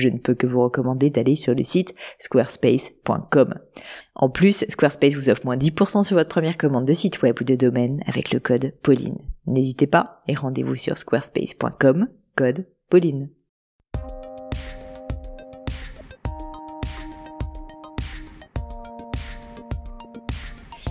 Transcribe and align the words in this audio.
je 0.00 0.08
ne 0.08 0.18
peux 0.18 0.34
que 0.34 0.46
vous 0.46 0.62
recommander 0.62 1.10
d'aller 1.10 1.36
sur 1.36 1.54
le 1.54 1.62
site 1.62 1.94
squarespace.com. 2.18 3.54
En 4.14 4.30
plus, 4.30 4.64
Squarespace 4.68 5.14
vous 5.14 5.30
offre 5.30 5.44
moins 5.44 5.56
10% 5.56 6.04
sur 6.04 6.16
votre 6.16 6.28
première 6.28 6.56
commande 6.56 6.86
de 6.86 6.92
site 6.92 7.22
web 7.22 7.36
ou 7.40 7.44
de 7.44 7.54
domaine 7.54 8.02
avec 8.06 8.32
le 8.32 8.40
code 8.40 8.74
Pauline. 8.82 9.18
N'hésitez 9.46 9.86
pas 9.86 10.22
et 10.26 10.34
rendez-vous 10.34 10.74
sur 10.74 10.96
squarespace.com, 10.96 12.08
code 12.36 12.66
Pauline. 12.90 13.30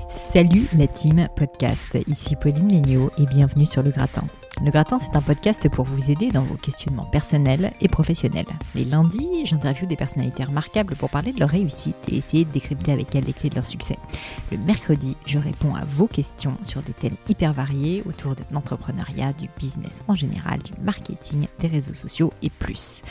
Salut 0.09 0.67
la 0.77 0.87
team 0.87 1.27
podcast, 1.35 1.97
ici 2.07 2.35
Pauline 2.35 2.69
Léniaud 2.69 3.09
et 3.17 3.25
bienvenue 3.25 3.65
sur 3.65 3.81
Le 3.81 3.91
Gratin. 3.91 4.23
Le 4.63 4.71
Gratin, 4.71 4.97
c'est 4.97 5.15
un 5.15 5.21
podcast 5.21 5.69
pour 5.69 5.85
vous 5.85 6.09
aider 6.09 6.29
dans 6.29 6.41
vos 6.41 6.55
questionnements 6.55 7.05
personnels 7.05 7.73
et 7.79 7.87
professionnels. 7.87 8.47
Les 8.73 8.85
lundis, 8.85 9.45
j'interviewe 9.45 9.85
des 9.85 9.95
personnalités 9.95 10.43
remarquables 10.43 10.95
pour 10.95 11.11
parler 11.11 11.31
de 11.31 11.39
leur 11.39 11.49
réussite 11.49 11.95
et 12.11 12.17
essayer 12.17 12.43
de 12.43 12.49
décrypter 12.49 12.91
avec 12.91 13.13
elles 13.13 13.25
les 13.25 13.33
clés 13.33 13.51
de 13.51 13.55
leur 13.55 13.67
succès. 13.67 13.97
Le 14.51 14.57
mercredi, 14.57 15.15
je 15.27 15.37
réponds 15.37 15.75
à 15.75 15.85
vos 15.85 16.07
questions 16.07 16.57
sur 16.63 16.81
des 16.81 16.93
thèmes 16.93 17.15
hyper 17.29 17.53
variés 17.53 18.01
autour 18.07 18.35
de 18.35 18.41
l'entrepreneuriat, 18.51 19.33
du 19.33 19.47
business 19.59 20.03
en 20.07 20.15
général, 20.15 20.59
du 20.63 20.71
marketing, 20.81 21.45
des 21.59 21.67
réseaux 21.67 21.93
sociaux 21.93 22.33
et 22.41 22.49
plus. 22.49 23.03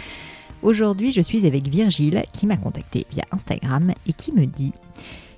Aujourd'hui, 0.62 1.12
je 1.12 1.20
suis 1.20 1.46
avec 1.46 1.68
Virgile 1.68 2.24
qui 2.32 2.48
m'a 2.48 2.56
contacté 2.56 3.06
via 3.12 3.24
Instagram 3.30 3.92
et 4.08 4.12
qui 4.14 4.32
me 4.32 4.46
dit 4.46 4.72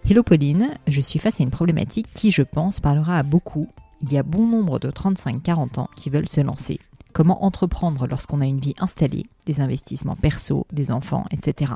Hello 0.09 0.22
Pauline, 0.22 0.70
je 0.87 1.03
suis 1.03 1.19
face 1.19 1.39
à 1.39 1.43
une 1.43 1.50
problématique 1.50 2.06
qui, 2.15 2.31
je 2.31 2.43
pense, 2.43 2.81
parlera 2.81 3.19
à 3.19 3.22
beaucoup 3.22 3.69
il 4.00 4.12
y 4.12 4.18
a 4.18 4.22
bon 4.22 4.46
nombre 4.46 4.78
de 4.78 4.91
35-40 4.91 5.80
ans 5.80 5.91
qui 5.96 6.10
veulent 6.10 6.28
se 6.28 6.41
lancer. 6.41 6.80
Comment 7.12 7.45
entreprendre 7.45 8.06
lorsqu'on 8.06 8.41
a 8.41 8.47
une 8.47 8.61
vie 8.61 8.75
installée, 8.78 9.27
des 9.47 9.61
investissements 9.61 10.14
perso, 10.14 10.67
des 10.73 10.91
enfants, 10.91 11.25
etc. 11.31 11.73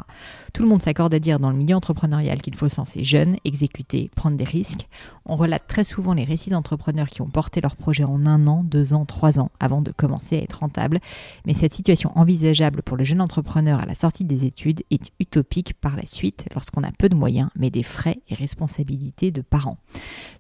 Tout 0.52 0.62
le 0.62 0.68
monde 0.68 0.82
s'accorde 0.82 1.14
à 1.14 1.18
dire 1.18 1.40
dans 1.40 1.50
le 1.50 1.56
milieu 1.56 1.74
entrepreneurial 1.74 2.40
qu'il 2.42 2.54
faut 2.54 2.68
se 2.68 2.76
lancer 2.76 3.02
jeune, 3.02 3.36
exécuter, 3.44 4.10
prendre 4.14 4.36
des 4.36 4.44
risques. 4.44 4.88
On 5.24 5.36
relate 5.36 5.66
très 5.66 5.84
souvent 5.84 6.12
les 6.12 6.24
récits 6.24 6.50
d'entrepreneurs 6.50 7.08
qui 7.08 7.22
ont 7.22 7.28
porté 7.28 7.60
leur 7.60 7.76
projet 7.76 8.04
en 8.04 8.26
un 8.26 8.46
an, 8.46 8.62
deux 8.62 8.92
ans, 8.92 9.06
trois 9.06 9.40
ans 9.40 9.50
avant 9.58 9.80
de 9.80 9.90
commencer 9.90 10.36
à 10.38 10.42
être 10.42 10.60
rentable. 10.60 11.00
Mais 11.46 11.54
cette 11.54 11.72
situation 11.72 12.12
envisageable 12.14 12.82
pour 12.82 12.96
le 12.96 13.04
jeune 13.04 13.20
entrepreneur 13.20 13.80
à 13.80 13.86
la 13.86 13.94
sortie 13.94 14.24
des 14.24 14.44
études 14.44 14.82
est 14.90 15.10
utopique 15.18 15.74
par 15.74 15.96
la 15.96 16.06
suite 16.06 16.46
lorsqu'on 16.54 16.82
a 16.82 16.92
peu 16.92 17.08
de 17.08 17.14
moyens, 17.14 17.48
mais 17.56 17.70
des 17.70 17.82
frais 17.82 18.20
et 18.28 18.34
responsabilités 18.34 19.30
de 19.30 19.40
parents. 19.40 19.78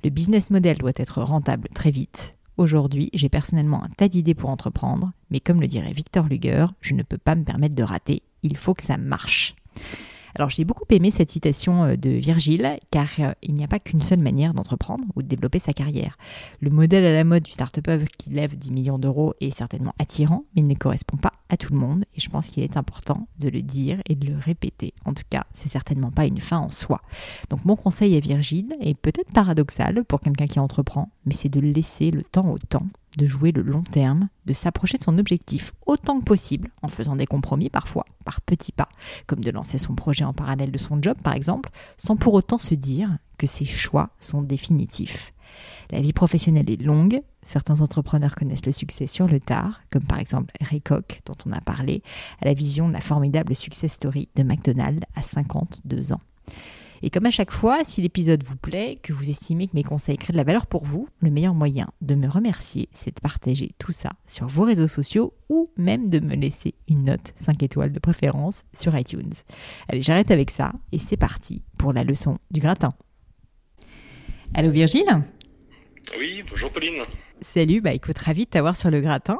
Le 0.04 0.10
business 0.10 0.50
model 0.50 0.78
doit 0.78 0.92
être 0.96 1.22
rentable 1.22 1.68
très 1.74 1.90
vite 1.90 2.36
Aujourd'hui, 2.58 3.10
j'ai 3.14 3.28
personnellement 3.28 3.82
un 3.82 3.88
tas 3.88 4.08
d'idées 4.08 4.34
pour 4.34 4.50
entreprendre, 4.50 5.12
mais 5.30 5.40
comme 5.40 5.60
le 5.60 5.68
dirait 5.68 5.92
Victor 5.92 6.26
Luger, 6.26 6.66
je 6.80 6.94
ne 6.94 7.02
peux 7.02 7.18
pas 7.18 7.34
me 7.34 7.44
permettre 7.44 7.74
de 7.74 7.82
rater, 7.82 8.22
il 8.42 8.56
faut 8.56 8.74
que 8.74 8.82
ça 8.82 8.98
marche. 8.98 9.54
Alors 10.34 10.50
j'ai 10.50 10.64
beaucoup 10.64 10.84
aimé 10.90 11.10
cette 11.10 11.30
citation 11.30 11.84
euh, 11.84 11.96
de 11.96 12.10
Virgile, 12.10 12.78
car 12.90 13.08
euh, 13.18 13.32
il 13.42 13.54
n'y 13.54 13.64
a 13.64 13.68
pas 13.68 13.78
qu'une 13.78 14.00
seule 14.00 14.20
manière 14.20 14.54
d'entreprendre 14.54 15.04
ou 15.14 15.22
de 15.22 15.28
développer 15.28 15.58
sa 15.58 15.72
carrière. 15.72 16.16
Le 16.60 16.70
modèle 16.70 17.04
à 17.04 17.12
la 17.12 17.24
mode 17.24 17.42
du 17.42 17.52
start-up 17.52 18.04
qui 18.18 18.30
lève 18.30 18.56
10 18.56 18.72
millions 18.72 18.98
d'euros 18.98 19.34
est 19.40 19.50
certainement 19.50 19.94
attirant, 19.98 20.44
mais 20.54 20.62
il 20.62 20.66
ne 20.66 20.74
correspond 20.74 21.16
pas 21.16 21.32
à 21.48 21.56
tout 21.56 21.72
le 21.72 21.78
monde, 21.78 22.04
et 22.16 22.20
je 22.20 22.30
pense 22.30 22.48
qu'il 22.48 22.62
est 22.62 22.78
important 22.78 23.28
de 23.38 23.50
le 23.50 23.60
dire 23.60 24.00
et 24.08 24.14
de 24.14 24.26
le 24.26 24.38
répéter. 24.38 24.94
En 25.04 25.12
tout 25.12 25.24
cas, 25.28 25.44
c'est 25.52 25.68
certainement 25.68 26.10
pas 26.10 26.24
une 26.24 26.40
fin 26.40 26.58
en 26.58 26.70
soi. 26.70 27.02
Donc 27.50 27.64
mon 27.66 27.76
conseil 27.76 28.16
à 28.16 28.20
Virgile 28.20 28.74
est 28.80 28.94
peut-être 28.94 29.32
paradoxal 29.32 30.04
pour 30.04 30.20
quelqu'un 30.20 30.46
qui 30.46 30.58
entreprend, 30.58 31.10
mais 31.26 31.34
c'est 31.34 31.50
de 31.50 31.60
laisser 31.60 32.10
le 32.10 32.24
temps 32.24 32.50
au 32.50 32.58
temps 32.58 32.86
de 33.16 33.26
jouer 33.26 33.52
le 33.52 33.62
long 33.62 33.82
terme, 33.82 34.28
de 34.46 34.52
s'approcher 34.52 34.98
de 34.98 35.02
son 35.02 35.18
objectif 35.18 35.72
autant 35.86 36.18
que 36.20 36.24
possible, 36.24 36.70
en 36.82 36.88
faisant 36.88 37.16
des 37.16 37.26
compromis 37.26 37.70
parfois, 37.70 38.06
par 38.24 38.40
petits 38.40 38.72
pas, 38.72 38.88
comme 39.26 39.44
de 39.44 39.50
lancer 39.50 39.78
son 39.78 39.94
projet 39.94 40.24
en 40.24 40.32
parallèle 40.32 40.72
de 40.72 40.78
son 40.78 41.00
job 41.00 41.16
par 41.22 41.34
exemple, 41.34 41.70
sans 41.96 42.16
pour 42.16 42.34
autant 42.34 42.58
se 42.58 42.74
dire 42.74 43.18
que 43.38 43.46
ses 43.46 43.64
choix 43.64 44.10
sont 44.20 44.42
définitifs. 44.42 45.32
La 45.90 46.00
vie 46.00 46.12
professionnelle 46.12 46.70
est 46.70 46.80
longue, 46.80 47.20
certains 47.42 47.80
entrepreneurs 47.80 48.34
connaissent 48.34 48.64
le 48.64 48.72
succès 48.72 49.06
sur 49.06 49.26
le 49.26 49.40
tard, 49.40 49.82
comme 49.90 50.04
par 50.04 50.18
exemple 50.18 50.52
Ray 50.60 50.80
Koch, 50.80 51.20
dont 51.26 51.36
on 51.44 51.52
a 51.52 51.60
parlé, 51.60 52.02
à 52.40 52.46
la 52.46 52.54
vision 52.54 52.88
de 52.88 52.94
la 52.94 53.00
formidable 53.00 53.54
success 53.54 53.92
story 53.92 54.28
de 54.36 54.42
McDonald's 54.42 55.04
à 55.14 55.22
52 55.22 56.12
ans. 56.12 56.20
Et 57.02 57.10
comme 57.10 57.26
à 57.26 57.30
chaque 57.30 57.50
fois, 57.50 57.82
si 57.84 58.00
l'épisode 58.00 58.44
vous 58.44 58.56
plaît, 58.56 58.98
que 59.02 59.12
vous 59.12 59.28
estimez 59.28 59.66
que 59.66 59.74
mes 59.74 59.82
conseils 59.82 60.16
créent 60.16 60.32
de 60.32 60.38
la 60.38 60.44
valeur 60.44 60.66
pour 60.66 60.84
vous, 60.84 61.08
le 61.20 61.30
meilleur 61.30 61.52
moyen 61.52 61.88
de 62.00 62.14
me 62.14 62.28
remercier, 62.28 62.88
c'est 62.92 63.14
de 63.16 63.20
partager 63.20 63.74
tout 63.78 63.90
ça 63.90 64.10
sur 64.26 64.46
vos 64.46 64.62
réseaux 64.62 64.86
sociaux 64.86 65.34
ou 65.48 65.68
même 65.76 66.10
de 66.10 66.20
me 66.20 66.36
laisser 66.36 66.74
une 66.88 67.04
note 67.04 67.32
5 67.34 67.62
étoiles 67.64 67.92
de 67.92 67.98
préférence 67.98 68.62
sur 68.72 68.96
iTunes. 68.96 69.32
Allez, 69.88 70.02
j'arrête 70.02 70.30
avec 70.30 70.50
ça 70.50 70.72
et 70.92 70.98
c'est 70.98 71.16
parti 71.16 71.62
pour 71.76 71.92
la 71.92 72.04
leçon 72.04 72.38
du 72.52 72.60
gratin. 72.60 72.94
Allô 74.54 74.70
Virgile? 74.70 75.24
Oui, 76.16 76.44
bonjour 76.48 76.70
Pauline. 76.70 77.02
Salut, 77.40 77.80
bah 77.80 77.92
écoute, 77.92 78.18
ravi 78.18 78.44
de 78.44 78.50
t'avoir 78.50 78.76
sur 78.76 78.90
le 78.90 79.00
gratin. 79.00 79.38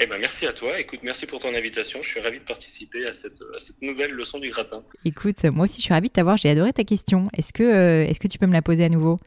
Eh 0.00 0.06
ben, 0.06 0.18
merci 0.18 0.46
à 0.46 0.52
toi. 0.52 0.78
Écoute, 0.78 1.00
merci 1.02 1.26
pour 1.26 1.40
ton 1.40 1.52
invitation. 1.54 2.00
Je 2.02 2.08
suis 2.08 2.20
ravi 2.20 2.38
de 2.38 2.44
participer 2.44 3.04
à 3.06 3.12
cette, 3.12 3.40
nouvelle 3.82 4.12
leçon 4.12 4.38
du 4.38 4.50
gratin. 4.50 4.84
Écoute, 5.04 5.42
moi 5.44 5.64
aussi, 5.64 5.78
je 5.78 5.86
suis 5.86 5.94
ravi 5.94 6.08
de 6.08 6.12
t'avoir. 6.12 6.36
J'ai 6.36 6.50
adoré 6.50 6.72
ta 6.72 6.84
question. 6.84 7.24
Est-ce 7.32 7.52
que, 7.52 7.64
euh, 7.64 8.06
est-ce 8.06 8.20
que 8.20 8.28
tu 8.28 8.38
peux 8.38 8.46
me 8.46 8.52
la 8.52 8.62
poser 8.62 8.84
à 8.84 8.88
nouveau? 8.88 9.18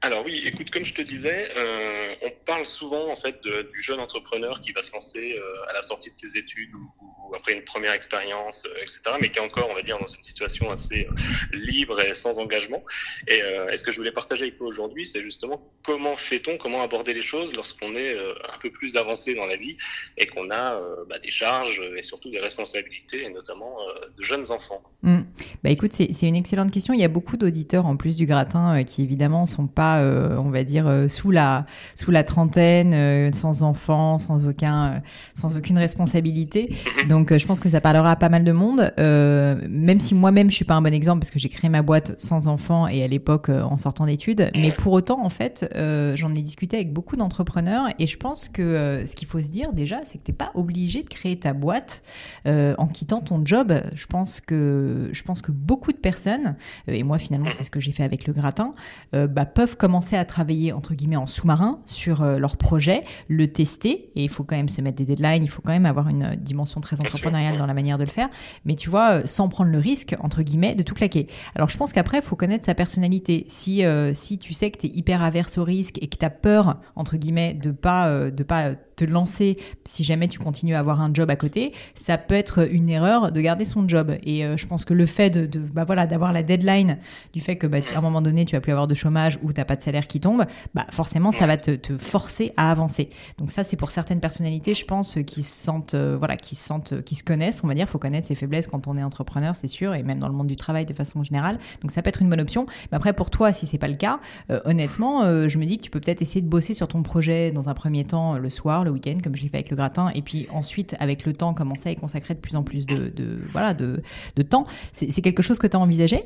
Alors 0.00 0.24
oui, 0.24 0.42
écoute, 0.46 0.70
comme 0.70 0.84
je 0.84 0.94
te 0.94 1.02
disais, 1.02 1.48
euh, 1.56 2.14
on 2.22 2.30
parle 2.46 2.64
souvent 2.64 3.10
en 3.10 3.16
fait 3.16 3.40
du 3.42 3.82
jeune 3.82 3.98
entrepreneur 3.98 4.60
qui 4.60 4.70
va 4.70 4.82
se 4.82 4.92
lancer 4.92 5.34
euh, 5.36 5.68
à 5.68 5.72
la 5.72 5.82
sortie 5.82 6.10
de 6.12 6.16
ses 6.16 6.36
études 6.38 6.72
ou, 6.72 7.34
après 7.34 7.52
une 7.52 7.64
première 7.64 7.92
expérience, 7.92 8.62
euh, 8.64 8.82
etc., 8.82 9.00
mais 9.20 9.30
qui 9.30 9.38
est 9.38 9.42
encore, 9.42 9.68
on 9.70 9.74
va 9.74 9.82
dire, 9.82 9.98
dans 9.98 10.06
une 10.06 10.22
situation 10.22 10.70
assez 10.70 11.08
libre 11.52 12.00
et 12.00 12.14
sans 12.14 12.38
engagement. 12.38 12.82
Et, 13.26 13.42
ce 13.76 13.82
que 13.82 13.92
je 13.92 13.96
voulais 13.98 14.12
partager 14.12 14.42
avec 14.44 14.56
toi 14.56 14.66
aujourd'hui, 14.66 15.06
c'est 15.06 15.22
justement 15.22 15.60
comment 15.84 16.16
fait-on, 16.16 16.58
comment 16.58 16.82
aborder 16.82 17.12
les 17.12 17.22
choses 17.22 17.54
lorsqu'on 17.54 17.94
est 17.96 18.16
un 18.16 18.58
peu 18.60 18.70
plus 18.70 18.96
avancé 18.96 19.34
dans 19.34 19.46
la 19.46 19.56
vie 19.56 19.76
et 20.16 20.26
qu'on 20.26 20.50
a 20.50 20.80
bah, 21.08 21.18
des 21.18 21.30
charges 21.30 21.80
et 21.96 22.02
surtout 22.02 22.30
des 22.30 22.38
responsabilités, 22.38 23.22
et 23.24 23.30
notamment 23.30 23.76
de 24.16 24.22
jeunes 24.22 24.50
enfants. 24.50 24.82
Mmh. 25.02 25.18
Bah 25.62 25.70
écoute, 25.70 25.92
c'est 25.92 26.26
une 26.26 26.34
excellente 26.34 26.72
question. 26.72 26.92
Il 26.92 27.00
y 27.00 27.04
a 27.04 27.08
beaucoup 27.08 27.36
d'auditeurs 27.36 27.86
en 27.86 27.96
plus 27.96 28.16
du 28.16 28.26
gratin 28.26 28.82
qui 28.84 29.02
évidemment 29.02 29.46
sont 29.46 29.68
pas 29.68 29.87
euh, 29.96 30.36
on 30.38 30.50
va 30.50 30.64
dire, 30.64 30.86
euh, 30.86 31.08
sous 31.08 31.30
la 31.30 31.66
sous 31.94 32.10
la 32.10 32.24
trentaine, 32.24 32.92
euh, 32.94 33.30
sans 33.32 33.62
enfants, 33.62 34.18
sans 34.18 34.46
aucun, 34.46 35.02
sans 35.34 35.56
aucune 35.56 35.78
responsabilité. 35.78 36.74
Mhm. 37.02 37.08
Donc, 37.08 37.36
je 37.36 37.46
pense 37.46 37.60
que 37.60 37.68
ça 37.68 37.80
parlera 37.80 38.12
à 38.12 38.16
pas 38.16 38.28
mal 38.28 38.44
de 38.44 38.52
monde. 38.52 38.92
même 38.98 40.00
si 40.00 40.14
moi-même 40.14 40.50
je 40.50 40.56
suis 40.56 40.64
pas 40.64 40.74
un 40.74 40.82
bon 40.82 40.92
exemple 40.92 41.20
parce 41.20 41.30
que 41.30 41.38
j'ai 41.38 41.48
créé 41.48 41.70
ma 41.70 41.82
boîte 41.82 42.18
sans 42.18 42.48
enfants 42.48 42.86
et 42.86 43.02
à 43.02 43.08
l'époque 43.08 43.48
en 43.48 43.78
sortant 43.78 44.06
d'études. 44.06 44.50
Mais 44.54 44.72
pour 44.72 44.92
autant, 44.92 45.24
en 45.24 45.28
fait, 45.30 45.68
j'en 46.14 46.34
ai 46.34 46.42
discuté 46.42 46.76
avec 46.76 46.92
beaucoup 46.92 47.16
d'entrepreneurs 47.16 47.88
et 47.98 48.06
je 48.06 48.16
pense 48.16 48.48
que 48.48 49.04
ce 49.06 49.14
qu'il 49.14 49.28
faut 49.28 49.40
se 49.40 49.48
dire 49.48 49.72
déjà, 49.72 50.00
c'est 50.04 50.18
que 50.18 50.24
t'es 50.24 50.32
pas 50.32 50.50
obligé 50.54 51.02
de 51.02 51.08
créer 51.08 51.38
ta 51.38 51.52
boîte 51.52 52.02
en 52.46 52.86
quittant 52.86 53.20
ton 53.20 53.44
job. 53.44 53.72
Je 53.94 54.06
pense 54.06 54.40
que 54.40 55.08
je 55.12 55.22
pense 55.22 55.42
que 55.42 55.52
beaucoup 55.52 55.92
de 55.92 55.98
personnes 55.98 56.56
et 56.86 57.02
moi 57.02 57.18
finalement 57.18 57.50
c'est 57.50 57.64
ce 57.64 57.70
que 57.70 57.80
j'ai 57.80 57.92
fait 57.92 58.04
avec 58.04 58.26
le 58.26 58.32
gratin, 58.32 58.72
bah, 59.12 59.46
peuvent 59.46 59.76
commencer 59.78 60.16
à 60.16 60.24
travailler 60.24 60.72
entre 60.72 60.94
guillemets 60.94 61.16
en 61.16 61.26
sous-marin 61.26 61.80
sur 61.86 62.22
euh, 62.22 62.38
leur 62.38 62.56
projet, 62.56 63.04
le 63.28 63.48
tester 63.48 64.10
et 64.14 64.24
il 64.24 64.28
faut 64.28 64.44
quand 64.44 64.56
même 64.56 64.68
se 64.68 64.82
mettre 64.82 64.98
des 64.98 65.06
deadlines, 65.06 65.44
il 65.44 65.48
faut 65.48 65.62
quand 65.62 65.72
même 65.72 65.86
avoir 65.86 66.08
une 66.08 66.24
euh, 66.24 66.36
dimension 66.36 66.80
très 66.80 67.00
entrepreneuriale 67.00 67.56
dans 67.56 67.66
la 67.66 67.74
manière 67.74 67.96
de 67.96 68.04
le 68.04 68.10
faire, 68.10 68.28
mais 68.64 68.74
tu 68.74 68.90
vois 68.90 69.12
euh, 69.12 69.22
sans 69.24 69.48
prendre 69.48 69.70
le 69.70 69.78
risque 69.78 70.14
entre 70.20 70.42
guillemets 70.42 70.74
de 70.74 70.82
tout 70.82 70.94
claquer. 70.94 71.28
Alors 71.54 71.70
je 71.70 71.76
pense 71.76 71.92
qu'après 71.92 72.18
il 72.18 72.24
faut 72.24 72.36
connaître 72.36 72.64
sa 72.66 72.74
personnalité. 72.74 73.46
Si 73.48 73.82
si 74.12 74.38
tu 74.38 74.52
sais 74.52 74.70
que 74.70 74.78
tu 74.78 74.86
es 74.86 74.90
hyper 74.90 75.22
averse 75.22 75.58
au 75.58 75.64
risque 75.64 75.98
et 76.02 76.08
que 76.08 76.16
tu 76.16 76.24
as 76.24 76.30
peur 76.30 76.80
entre 76.96 77.16
guillemets 77.16 77.54
de 77.54 77.70
pas 77.70 78.30
de 78.30 78.42
pas 78.42 78.72
te 78.98 79.04
lancer, 79.04 79.56
si 79.84 80.04
jamais 80.04 80.28
tu 80.28 80.38
continues 80.38 80.74
à 80.74 80.80
avoir 80.80 81.00
un 81.00 81.10
job 81.12 81.30
à 81.30 81.36
côté, 81.36 81.72
ça 81.94 82.18
peut 82.18 82.34
être 82.34 82.68
une 82.70 82.90
erreur 82.90 83.32
de 83.32 83.40
garder 83.40 83.64
son 83.64 83.86
job. 83.86 84.16
Et 84.22 84.44
je 84.56 84.66
pense 84.66 84.84
que 84.84 84.94
le 84.94 85.06
fait 85.06 85.30
de, 85.30 85.58
bah 85.58 85.84
voilà, 85.84 86.06
d'avoir 86.06 86.32
la 86.32 86.42
deadline 86.42 86.98
du 87.32 87.40
fait 87.40 87.56
que 87.56 87.66
bah, 87.66 87.78
à 87.94 87.98
un 87.98 88.00
moment 88.00 88.22
donné 88.22 88.44
tu 88.44 88.56
vas 88.56 88.60
plus 88.60 88.72
avoir 88.72 88.86
de 88.86 88.94
chômage 88.94 89.38
ou 89.42 89.52
t'as 89.52 89.64
pas 89.64 89.76
de 89.76 89.82
salaire 89.82 90.06
qui 90.06 90.20
tombe, 90.20 90.44
bah 90.74 90.86
forcément 90.90 91.32
ça 91.32 91.46
va 91.46 91.56
te, 91.56 91.72
te 91.72 91.96
forcer 91.96 92.52
à 92.56 92.70
avancer. 92.70 93.10
Donc 93.38 93.50
ça 93.50 93.64
c'est 93.64 93.76
pour 93.76 93.90
certaines 93.90 94.20
personnalités, 94.20 94.74
je 94.74 94.84
pense, 94.84 95.18
qui 95.26 95.42
se 95.42 95.64
sentent, 95.64 95.94
voilà, 95.94 96.36
qui 96.36 96.54
se 96.56 96.64
sentent, 96.64 97.02
qui 97.02 97.14
se 97.14 97.24
connaissent, 97.24 97.62
on 97.64 97.68
va 97.68 97.74
dire, 97.74 97.88
faut 97.88 97.98
connaître 97.98 98.26
ses 98.26 98.34
faiblesses 98.34 98.66
quand 98.66 98.86
on 98.86 98.96
est 98.96 99.02
entrepreneur, 99.02 99.54
c'est 99.54 99.66
sûr, 99.66 99.94
et 99.94 100.02
même 100.02 100.18
dans 100.18 100.28
le 100.28 100.34
monde 100.34 100.46
du 100.46 100.56
travail 100.56 100.84
de 100.86 100.94
façon 100.94 101.22
générale. 101.22 101.58
Donc 101.82 101.90
ça 101.90 102.02
peut 102.02 102.08
être 102.08 102.22
une 102.22 102.30
bonne 102.30 102.40
option. 102.40 102.66
Mais 102.90 102.96
après, 102.96 103.12
pour 103.12 103.30
toi, 103.30 103.52
si 103.52 103.66
c'est 103.66 103.78
pas 103.78 103.88
le 103.88 103.94
cas, 103.94 104.20
euh, 104.50 104.60
honnêtement, 104.64 105.22
euh, 105.22 105.48
je 105.48 105.58
me 105.58 105.64
dis 105.64 105.78
que 105.78 105.82
tu 105.82 105.90
peux 105.90 106.00
peut-être 106.00 106.22
essayer 106.22 106.40
de 106.40 106.48
bosser 106.48 106.74
sur 106.74 106.88
ton 106.88 107.02
projet 107.02 107.52
dans 107.52 107.68
un 107.68 107.74
premier 107.74 108.04
temps 108.04 108.38
le 108.38 108.50
soir, 108.50 108.84
le 108.88 108.94
week-end, 108.94 109.18
comme 109.22 109.36
je 109.36 109.42
l'ai 109.42 109.48
fait 109.48 109.58
avec 109.58 109.70
le 109.70 109.76
gratin, 109.76 110.10
et 110.14 110.22
puis 110.22 110.46
ensuite, 110.50 110.96
avec 111.00 111.24
le 111.24 111.32
temps, 111.32 111.54
commencer 111.54 111.88
à 111.88 111.92
y 111.92 111.96
consacrer 111.96 112.34
de 112.34 112.40
plus 112.40 112.56
en 112.56 112.62
plus 112.62 112.86
de, 112.86 113.12
voilà, 113.52 113.74
de, 113.74 114.02
de 114.36 114.42
temps. 114.42 114.66
C'est 114.92 115.22
quelque 115.22 115.42
chose 115.42 115.58
que 115.58 115.66
tu 115.66 115.76
as 115.76 115.80
envisagé? 115.80 116.20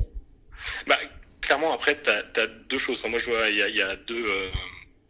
Bah, 0.87 0.99
Clairement, 1.41 1.75
après, 1.75 1.99
tu 2.01 2.09
as, 2.09 2.47
deux 2.69 2.79
choses. 2.79 3.05
moi, 3.07 3.19
je 3.19 3.29
vois, 3.29 3.49
il 3.49 3.57
y 3.57 3.83
a, 3.83 3.97
deux. 3.97 4.25
Euh, 4.25 4.49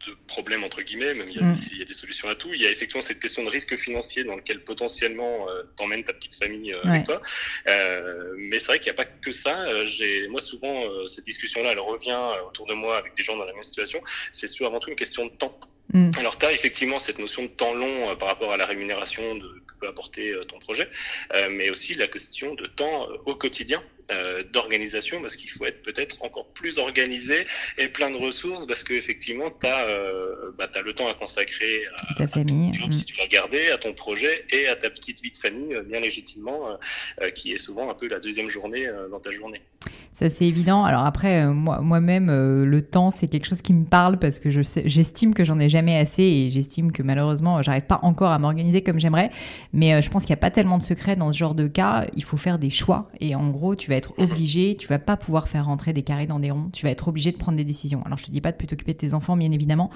de 0.07 0.15
problème 0.27 0.63
entre 0.63 0.81
guillemets, 0.81 1.13
même 1.13 1.29
mm. 1.29 1.55
s'il 1.55 1.77
y 1.77 1.81
a 1.81 1.85
des 1.85 1.93
solutions 1.93 2.27
à 2.27 2.35
tout. 2.35 2.53
Il 2.53 2.61
y 2.61 2.67
a 2.67 2.71
effectivement 2.71 3.01
cette 3.01 3.19
question 3.19 3.43
de 3.43 3.49
risque 3.49 3.75
financier 3.75 4.23
dans 4.23 4.35
lequel 4.35 4.63
potentiellement 4.63 5.49
euh, 5.49 5.63
t'emmènes 5.77 6.03
ta 6.03 6.13
petite 6.13 6.35
famille 6.35 6.73
euh, 6.73 6.83
avec 6.83 7.05
toi. 7.05 7.21
Euh, 7.67 8.33
mais 8.37 8.59
c'est 8.59 8.67
vrai 8.67 8.79
qu'il 8.79 8.91
n'y 8.91 8.99
a 8.99 9.03
pas 9.03 9.05
que 9.05 9.31
ça. 9.31 9.61
Euh, 9.61 9.85
j'ai 9.85 10.27
moi 10.27 10.41
souvent 10.41 10.83
cette 11.07 11.25
discussion-là, 11.25 11.71
elle 11.71 11.79
revient 11.79 12.19
autour 12.47 12.65
de 12.65 12.73
moi 12.73 12.97
avec 12.97 13.15
des 13.15 13.23
gens 13.23 13.37
dans 13.37 13.45
la 13.45 13.53
même 13.53 13.63
situation. 13.63 14.01
C'est 14.31 14.47
sur 14.47 14.67
avant 14.67 14.79
tout 14.79 14.89
une 14.89 14.95
question 14.95 15.25
de 15.25 15.31
temps. 15.31 15.57
Mm. 15.93 16.11
Alors 16.17 16.37
tu 16.37 16.45
as 16.45 16.51
effectivement 16.51 16.99
cette 16.99 17.19
notion 17.19 17.43
de 17.43 17.47
temps 17.47 17.73
long 17.73 18.15
par 18.17 18.27
rapport 18.27 18.51
à 18.51 18.57
la 18.57 18.65
rémunération 18.65 19.39
que 19.39 19.73
peut 19.79 19.87
apporter 19.87 20.33
ton 20.47 20.59
projet, 20.59 20.89
mais 21.51 21.69
aussi 21.69 21.93
la 21.93 22.07
question 22.07 22.55
de 22.55 22.65
temps 22.67 23.07
au 23.25 23.35
quotidien. 23.35 23.81
Euh, 24.11 24.43
d'organisation 24.51 25.21
parce 25.21 25.37
qu'il 25.37 25.49
faut 25.49 25.65
être 25.65 25.81
peut-être 25.81 26.21
encore 26.25 26.47
plus 26.49 26.77
organisé 26.77 27.47
et 27.77 27.87
plein 27.87 28.11
de 28.11 28.17
ressources 28.17 28.67
parce 28.67 28.83
qu'effectivement, 28.83 29.49
tu 29.49 29.65
as, 29.65 29.87
euh, 29.87 30.51
bah, 30.57 30.67
as, 30.75 30.81
le 30.81 30.93
temps 30.93 31.07
à 31.07 31.13
consacrer 31.13 31.83
à, 32.09 32.13
ta 32.15 32.27
famille, 32.27 32.71
ton 32.77 32.91
si 32.91 33.05
tu 33.05 33.15
l'as 33.15 33.27
gardé, 33.27 33.69
à 33.69 33.77
ton 33.77 33.93
projet 33.93 34.45
et 34.51 34.67
à 34.67 34.75
ta 34.75 34.89
petite 34.89 35.21
vie 35.21 35.31
de 35.31 35.37
famille, 35.37 35.73
euh, 35.73 35.83
bien 35.83 36.01
légitimement, 36.01 36.77
qui 37.33 37.53
est 37.53 37.57
souvent 37.57 37.89
un 37.89 37.93
peu 37.93 38.07
la 38.09 38.19
deuxième 38.19 38.49
journée 38.49 38.87
dans 39.09 39.19
ta 39.19 39.31
journée. 39.31 39.61
Ça, 40.11 40.29
c'est 40.29 40.45
évident. 40.45 40.83
Alors 40.83 41.05
après, 41.05 41.47
moi, 41.47 41.79
moi-même, 41.79 42.27
le 42.63 42.81
temps, 42.81 43.11
c'est 43.11 43.27
quelque 43.27 43.47
chose 43.47 43.61
qui 43.61 43.73
me 43.73 43.85
parle 43.85 44.19
parce 44.19 44.39
que 44.39 44.49
j'estime 44.49 45.33
que 45.33 45.43
j'en 45.43 45.59
ai 45.59 45.69
jamais 45.69 45.97
assez 45.97 46.23
et 46.23 46.49
j'estime 46.51 46.91
que 46.91 47.03
malheureusement, 47.03 47.61
j'arrive 47.61 47.85
pas 47.85 47.99
encore 48.03 48.31
à 48.31 48.39
m'organiser 48.39 48.81
comme 48.81 48.99
j'aimerais. 48.99 49.31
Mais 49.71 50.01
je 50.01 50.09
pense 50.09 50.23
qu'il 50.23 50.33
n'y 50.33 50.39
a 50.39 50.41
pas 50.41 50.51
tellement 50.51 50.77
de 50.77 50.83
secrets 50.83 51.15
dans 51.15 51.31
ce 51.31 51.37
genre 51.37 51.55
de 51.55 51.67
cas. 51.67 52.05
Il 52.15 52.23
faut 52.23 52.37
faire 52.37 52.59
des 52.59 52.69
choix 52.69 53.09
et 53.19 53.35
en 53.35 53.49
gros, 53.49 53.75
tu 53.75 53.89
vas 53.89 53.92
être 53.95 54.13
obligé, 54.17 54.75
tu 54.77 54.87
vas 54.87 54.99
pas 54.99 55.17
pouvoir 55.17 55.47
faire 55.47 55.65
rentrer 55.65 55.93
des 55.93 56.03
carrés 56.03 56.27
dans 56.27 56.39
des 56.39 56.51
ronds, 56.51 56.69
tu 56.71 56.85
vas 56.85 56.91
être 56.91 57.07
obligé 57.07 57.31
de 57.31 57.37
prendre 57.37 57.57
des 57.57 57.63
décisions. 57.63 58.01
Alors 58.05 58.17
je 58.17 58.25
te 58.25 58.31
dis 58.31 58.41
pas 58.41 58.51
de 58.51 58.57
plus 58.57 58.67
t'occuper 58.67 58.93
de 58.93 58.97
tes 58.97 59.13
enfants, 59.13 59.37
bien 59.37 59.51
évidemment, 59.51 59.89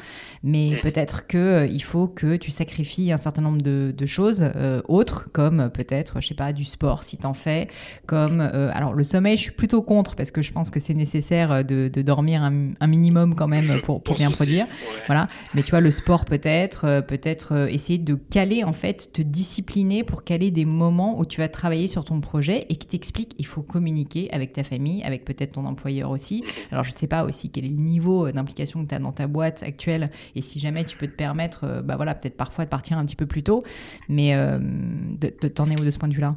mais 0.44 0.72
mm. 0.76 0.80
peut-être 0.82 1.28
que 1.28 1.38
euh, 1.38 1.68
il 1.68 1.84
faut 1.84 2.08
que 2.08 2.36
tu 2.36 2.52
sacrifies 2.52 3.12
un 3.12 3.18
certain 3.18 3.42
nombre 3.42 3.62
de, 3.62 3.94
choses 4.06 4.50
euh, 4.56 4.82
autres, 4.88 5.30
comme 5.34 5.70
peut-être, 5.70 6.22
je 6.22 6.28
sais 6.28 6.34
pas, 6.34 6.54
du 6.54 6.64
sport 6.64 7.04
si 7.04 7.18
t'en 7.18 7.34
fais, 7.34 7.68
comme 8.06 8.42
euh, 8.42 8.72
alors 8.74 8.94
le 8.94 9.04
sommeil, 9.04 9.36
je 9.36 9.42
suis 9.44 9.52
plutôt 9.52 9.82
contre 9.82 10.16
parce 10.16 10.32
que 10.32 10.42
je 10.42 10.52
pense 10.52 10.70
que 10.70 10.80
c'est 10.80 10.94
nécessaire 10.94 11.66
de, 11.66 11.90
dormir 12.02 12.42
un, 12.44 12.88
minimum 12.88 13.36
quand 13.36 13.48
même 13.48 13.82
pour, 13.82 14.02
pour 14.02 14.16
bien 14.16 14.32
produire, 14.32 14.68
voilà. 15.08 15.28
Mais 15.54 15.62
tu 15.62 15.72
vois 15.72 15.82
le 15.82 15.92
sport 15.92 16.26
peut-être, 16.26 17.02
peut-être 17.02 17.68
essayer 17.70 18.00
de 18.00 18.16
caler 18.16 18.64
en 18.64 18.74
fait, 18.74 19.12
te 19.12 19.22
discipliner 19.22 20.04
pour 20.04 20.24
caler 20.24 20.52
des 20.52 20.66
moments 20.66 21.20
où 21.20 21.26
tu 21.26 21.42
vas 21.42 21.50
travailler 21.50 21.88
sur 21.88 22.06
ton 22.06 22.22
projet 22.22 22.66
et 22.70 22.76
qui 22.76 22.88
t'explique 22.88 23.34
il 23.38 23.46
faut 23.46 23.62
communiquer 23.62 23.87
avec 24.32 24.54
ta 24.54 24.64
famille, 24.64 25.04
avec 25.04 25.26
peut-être 25.26 25.54
ton 25.54 25.66
employeur 25.66 26.12
aussi. 26.12 26.44
Alors 26.72 26.84
je 26.84 26.92
sais 26.92 27.08
pas 27.08 27.24
aussi 27.24 27.52
quel 27.52 27.66
est 27.66 27.70
le 27.70 27.76
niveau 27.76 28.32
d'implication 28.32 28.84
que 28.84 28.90
tu 28.90 28.96
as 28.96 29.00
dans 29.00 29.12
ta 29.12 29.28
boîte 29.28 29.64
actuelle 29.64 30.10
et 30.36 30.42
si 30.42 30.60
jamais 30.60 30.86
tu 30.86 30.98
peux 30.98 31.08
te 31.08 31.16
permettre, 31.16 31.66
euh, 31.66 31.82
bah 31.82 31.96
voilà, 31.96 32.16
peut-être 32.16 32.38
parfois 32.38 32.66
de 32.66 32.70
partir 32.70 32.98
un 32.98 33.06
petit 33.06 33.16
peu 33.16 33.26
plus 33.26 33.44
tôt, 33.44 33.64
mais 34.10 34.36
euh, 34.36 34.58
de, 34.60 35.30
t'en 35.48 35.70
es 35.70 35.80
où 35.80 35.84
de 35.84 35.92
ce 35.92 35.98
point 35.98 36.10
de 36.10 36.14
vue-là? 36.14 36.36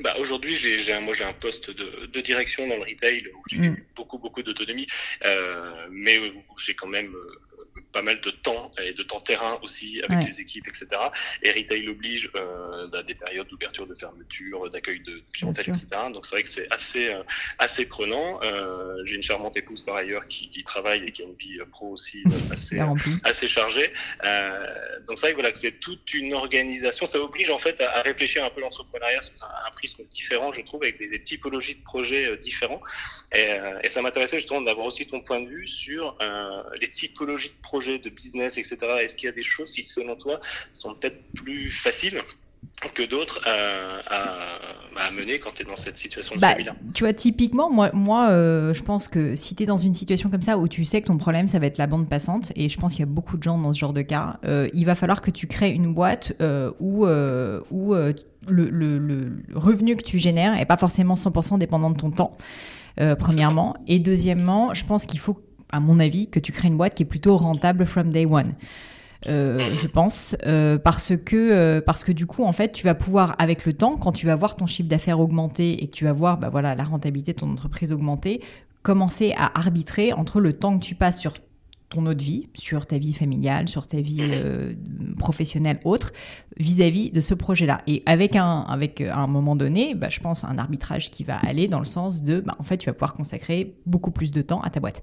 Bah, 0.00 0.14
aujourd'hui, 0.18 0.54
j'ai, 0.56 0.92
un, 0.92 1.00
moi, 1.00 1.14
j'ai 1.14 1.24
un 1.24 1.32
poste 1.32 1.70
de, 1.70 2.20
direction 2.20 2.66
dans 2.68 2.76
le 2.76 2.82
retail 2.82 3.22
où 3.34 3.42
j'ai 3.48 3.58
mm. 3.58 3.76
beaucoup, 3.94 4.18
beaucoup 4.18 4.42
d'autonomie, 4.42 4.86
euh, 5.24 5.86
mais 5.90 6.18
où 6.18 6.58
j'ai 6.58 6.74
quand 6.74 6.88
même 6.88 7.14
pas 7.96 8.02
mal 8.02 8.20
de 8.20 8.30
temps 8.30 8.70
et 8.76 8.92
de 8.92 9.02
temps 9.02 9.20
terrain 9.20 9.58
aussi 9.62 10.02
avec 10.06 10.28
les 10.28 10.38
équipes, 10.42 10.68
etc. 10.68 10.86
Et 11.42 11.50
retail 11.50 11.88
oblige 11.88 12.30
euh, 12.34 12.86
bah, 12.88 13.02
des 13.02 13.14
périodes 13.14 13.48
d'ouverture, 13.48 13.86
de 13.86 13.94
fermeture, 13.94 14.68
d'accueil 14.68 15.00
de 15.00 15.22
clientèle, 15.32 15.70
etc. 15.70 15.86
Donc 16.12 16.26
c'est 16.26 16.34
vrai 16.34 16.42
que 16.42 16.50
c'est 16.50 16.70
assez 16.70 17.08
euh, 17.08 17.22
assez 17.58 17.86
prenant. 17.86 18.38
Euh, 18.42 19.02
j'ai 19.04 19.16
une 19.16 19.22
charmante 19.22 19.56
épouse 19.56 19.80
par 19.80 19.96
ailleurs 19.96 20.28
qui, 20.28 20.50
qui, 20.50 20.62
travaille 20.62 21.04
et 21.06 21.12
qui 21.12 21.22
a 21.22 21.24
une 21.24 21.36
vie 21.36 21.58
pro 21.70 21.88
aussi 21.92 22.22
euh, 22.26 22.30
assez 22.52 22.78
assez 23.24 23.48
chargée. 23.48 23.90
Euh, 24.24 25.00
donc 25.06 25.18
c'est 25.18 25.26
vrai 25.26 25.30
que 25.30 25.36
voilà 25.36 25.52
que 25.52 25.58
c'est 25.58 25.80
toute 25.80 26.12
une 26.12 26.34
organisation. 26.34 27.06
Ça 27.06 27.18
oblige 27.18 27.48
en 27.48 27.58
fait 27.58 27.80
à, 27.80 28.02
réfléchir 28.02 28.44
un 28.44 28.50
peu 28.50 28.60
l'entrepreneuriat 28.60 29.22
sous 29.22 29.42
un, 29.42 29.70
prisme 29.70 30.04
différent, 30.10 30.52
je 30.52 30.60
trouve, 30.60 30.82
avec 30.82 30.98
des, 30.98 31.08
des 31.08 31.22
typologies 31.22 31.76
de 31.76 31.82
projets 31.82 32.36
différents. 32.38 32.80
Et, 33.34 33.56
et 33.82 33.88
ça 33.88 34.02
m'intéressait 34.02 34.38
justement 34.38 34.60
d'avoir 34.60 34.86
aussi 34.86 35.06
ton 35.06 35.20
point 35.20 35.40
de 35.40 35.48
vue 35.48 35.66
sur 35.66 36.16
les 36.80 36.90
typologies 36.90 37.50
de 37.50 37.62
projets 37.62 37.85
de 37.86 38.10
business, 38.10 38.58
etc. 38.58 38.76
Est-ce 39.00 39.16
qu'il 39.16 39.26
y 39.26 39.30
a 39.30 39.34
des 39.34 39.42
choses 39.42 39.72
qui, 39.72 39.84
selon 39.84 40.16
toi, 40.16 40.40
sont 40.72 40.94
peut-être 40.94 41.20
plus 41.34 41.70
faciles 41.70 42.22
que 42.94 43.02
d'autres 43.04 43.40
à, 43.46 45.10
mener 45.12 45.38
quand 45.38 45.52
tu 45.54 45.62
es 45.62 45.64
dans 45.64 45.76
cette 45.76 45.96
situation 45.96 46.34
de 46.34 46.40
bah, 46.40 46.54
Tu 46.94 47.04
vois, 47.04 47.12
typiquement, 47.12 47.70
moi, 47.70 47.90
moi 47.92 48.28
euh, 48.30 48.74
je 48.74 48.82
pense 48.82 49.08
que 49.08 49.36
si 49.36 49.54
tu 49.54 49.62
es 49.62 49.66
dans 49.66 49.76
une 49.76 49.94
situation 49.94 50.30
comme 50.30 50.42
ça 50.42 50.58
où 50.58 50.68
tu 50.68 50.84
sais 50.84 51.00
que 51.00 51.06
ton 51.06 51.16
problème, 51.16 51.46
ça 51.46 51.58
va 51.58 51.66
être 51.66 51.78
la 51.78 51.86
bande 51.86 52.08
passante, 52.08 52.52
et 52.56 52.68
je 52.68 52.78
pense 52.78 52.92
qu'il 52.92 53.00
y 53.00 53.04
a 53.04 53.06
beaucoup 53.06 53.36
de 53.36 53.42
gens 53.42 53.56
dans 53.56 53.72
ce 53.72 53.78
genre 53.78 53.92
de 53.92 54.02
cas, 54.02 54.38
euh, 54.44 54.68
il 54.74 54.84
va 54.84 54.94
falloir 54.94 55.22
que 55.22 55.30
tu 55.30 55.46
crées 55.46 55.70
une 55.70 55.94
boîte 55.94 56.34
euh, 56.40 56.72
où, 56.80 57.06
où 57.06 57.94
le, 57.94 58.18
le, 58.48 59.32
revenu 59.54 59.96
que 59.96 60.02
tu 60.02 60.18
génères 60.18 60.54
n'est 60.54 60.66
pas 60.66 60.76
forcément 60.76 61.14
100% 61.14 61.58
dépendant 61.58 61.90
de 61.90 61.96
ton 61.96 62.10
temps. 62.10 62.36
premièrement. 63.18 63.76
Et 63.86 63.98
deuxièmement, 64.00 64.74
je 64.74 64.84
pense 64.84 65.06
qu'il 65.06 65.20
faut 65.20 65.40
à 65.70 65.80
mon 65.80 65.98
avis, 65.98 66.28
que 66.28 66.40
tu 66.40 66.52
crées 66.52 66.68
une 66.68 66.76
boîte 66.76 66.94
qui 66.94 67.02
est 67.02 67.06
plutôt 67.06 67.36
rentable 67.36 67.86
from 67.86 68.10
day 68.10 68.26
one. 68.26 68.54
Euh, 69.28 69.74
je 69.74 69.86
pense, 69.86 70.36
euh, 70.46 70.78
parce 70.78 71.16
que 71.16 71.36
euh, 71.36 71.80
parce 71.80 72.04
que 72.04 72.12
du 72.12 72.26
coup, 72.26 72.44
en 72.44 72.52
fait, 72.52 72.72
tu 72.72 72.84
vas 72.84 72.94
pouvoir, 72.94 73.34
avec 73.38 73.64
le 73.64 73.72
temps, 73.72 73.96
quand 73.96 74.12
tu 74.12 74.26
vas 74.26 74.34
voir 74.34 74.56
ton 74.56 74.66
chiffre 74.66 74.88
d'affaires 74.88 75.18
augmenter 75.18 75.82
et 75.82 75.88
que 75.88 75.92
tu 75.92 76.04
vas 76.04 76.12
voir, 76.12 76.38
bah 76.38 76.48
voilà, 76.50 76.74
la 76.74 76.84
rentabilité 76.84 77.32
de 77.32 77.38
ton 77.38 77.50
entreprise 77.50 77.92
augmenter, 77.92 78.42
commencer 78.82 79.32
à 79.36 79.58
arbitrer 79.58 80.12
entre 80.12 80.40
le 80.40 80.52
temps 80.52 80.78
que 80.78 80.84
tu 80.84 80.94
passes 80.94 81.18
sur 81.18 81.34
ton 81.88 82.06
autre 82.06 82.22
vie, 82.22 82.48
sur 82.54 82.86
ta 82.86 82.98
vie 82.98 83.14
familiale, 83.14 83.68
sur 83.68 83.86
ta 83.86 84.00
vie 84.00 84.22
professionnelle, 85.16 85.80
autre, 85.84 86.12
vis-à-vis 86.58 87.10
de 87.10 87.20
ce 87.20 87.34
projet-là. 87.34 87.82
Et 87.86 88.02
avec 88.06 88.36
un, 88.36 88.60
avec 88.68 89.00
à 89.00 89.18
un 89.18 89.26
moment 89.26 89.56
donné, 89.56 89.94
bah, 89.94 90.08
je 90.08 90.20
pense 90.20 90.44
un 90.44 90.58
arbitrage 90.58 91.10
qui 91.10 91.24
va 91.24 91.36
aller 91.36 91.68
dans 91.68 91.78
le 91.78 91.84
sens 91.84 92.22
de, 92.22 92.40
bah, 92.40 92.54
en 92.58 92.62
fait, 92.62 92.78
tu 92.78 92.86
vas 92.86 92.92
pouvoir 92.92 93.14
consacrer 93.14 93.74
beaucoup 93.86 94.10
plus 94.10 94.30
de 94.30 94.42
temps 94.42 94.60
à 94.60 94.70
ta 94.70 94.80
boîte. 94.80 95.02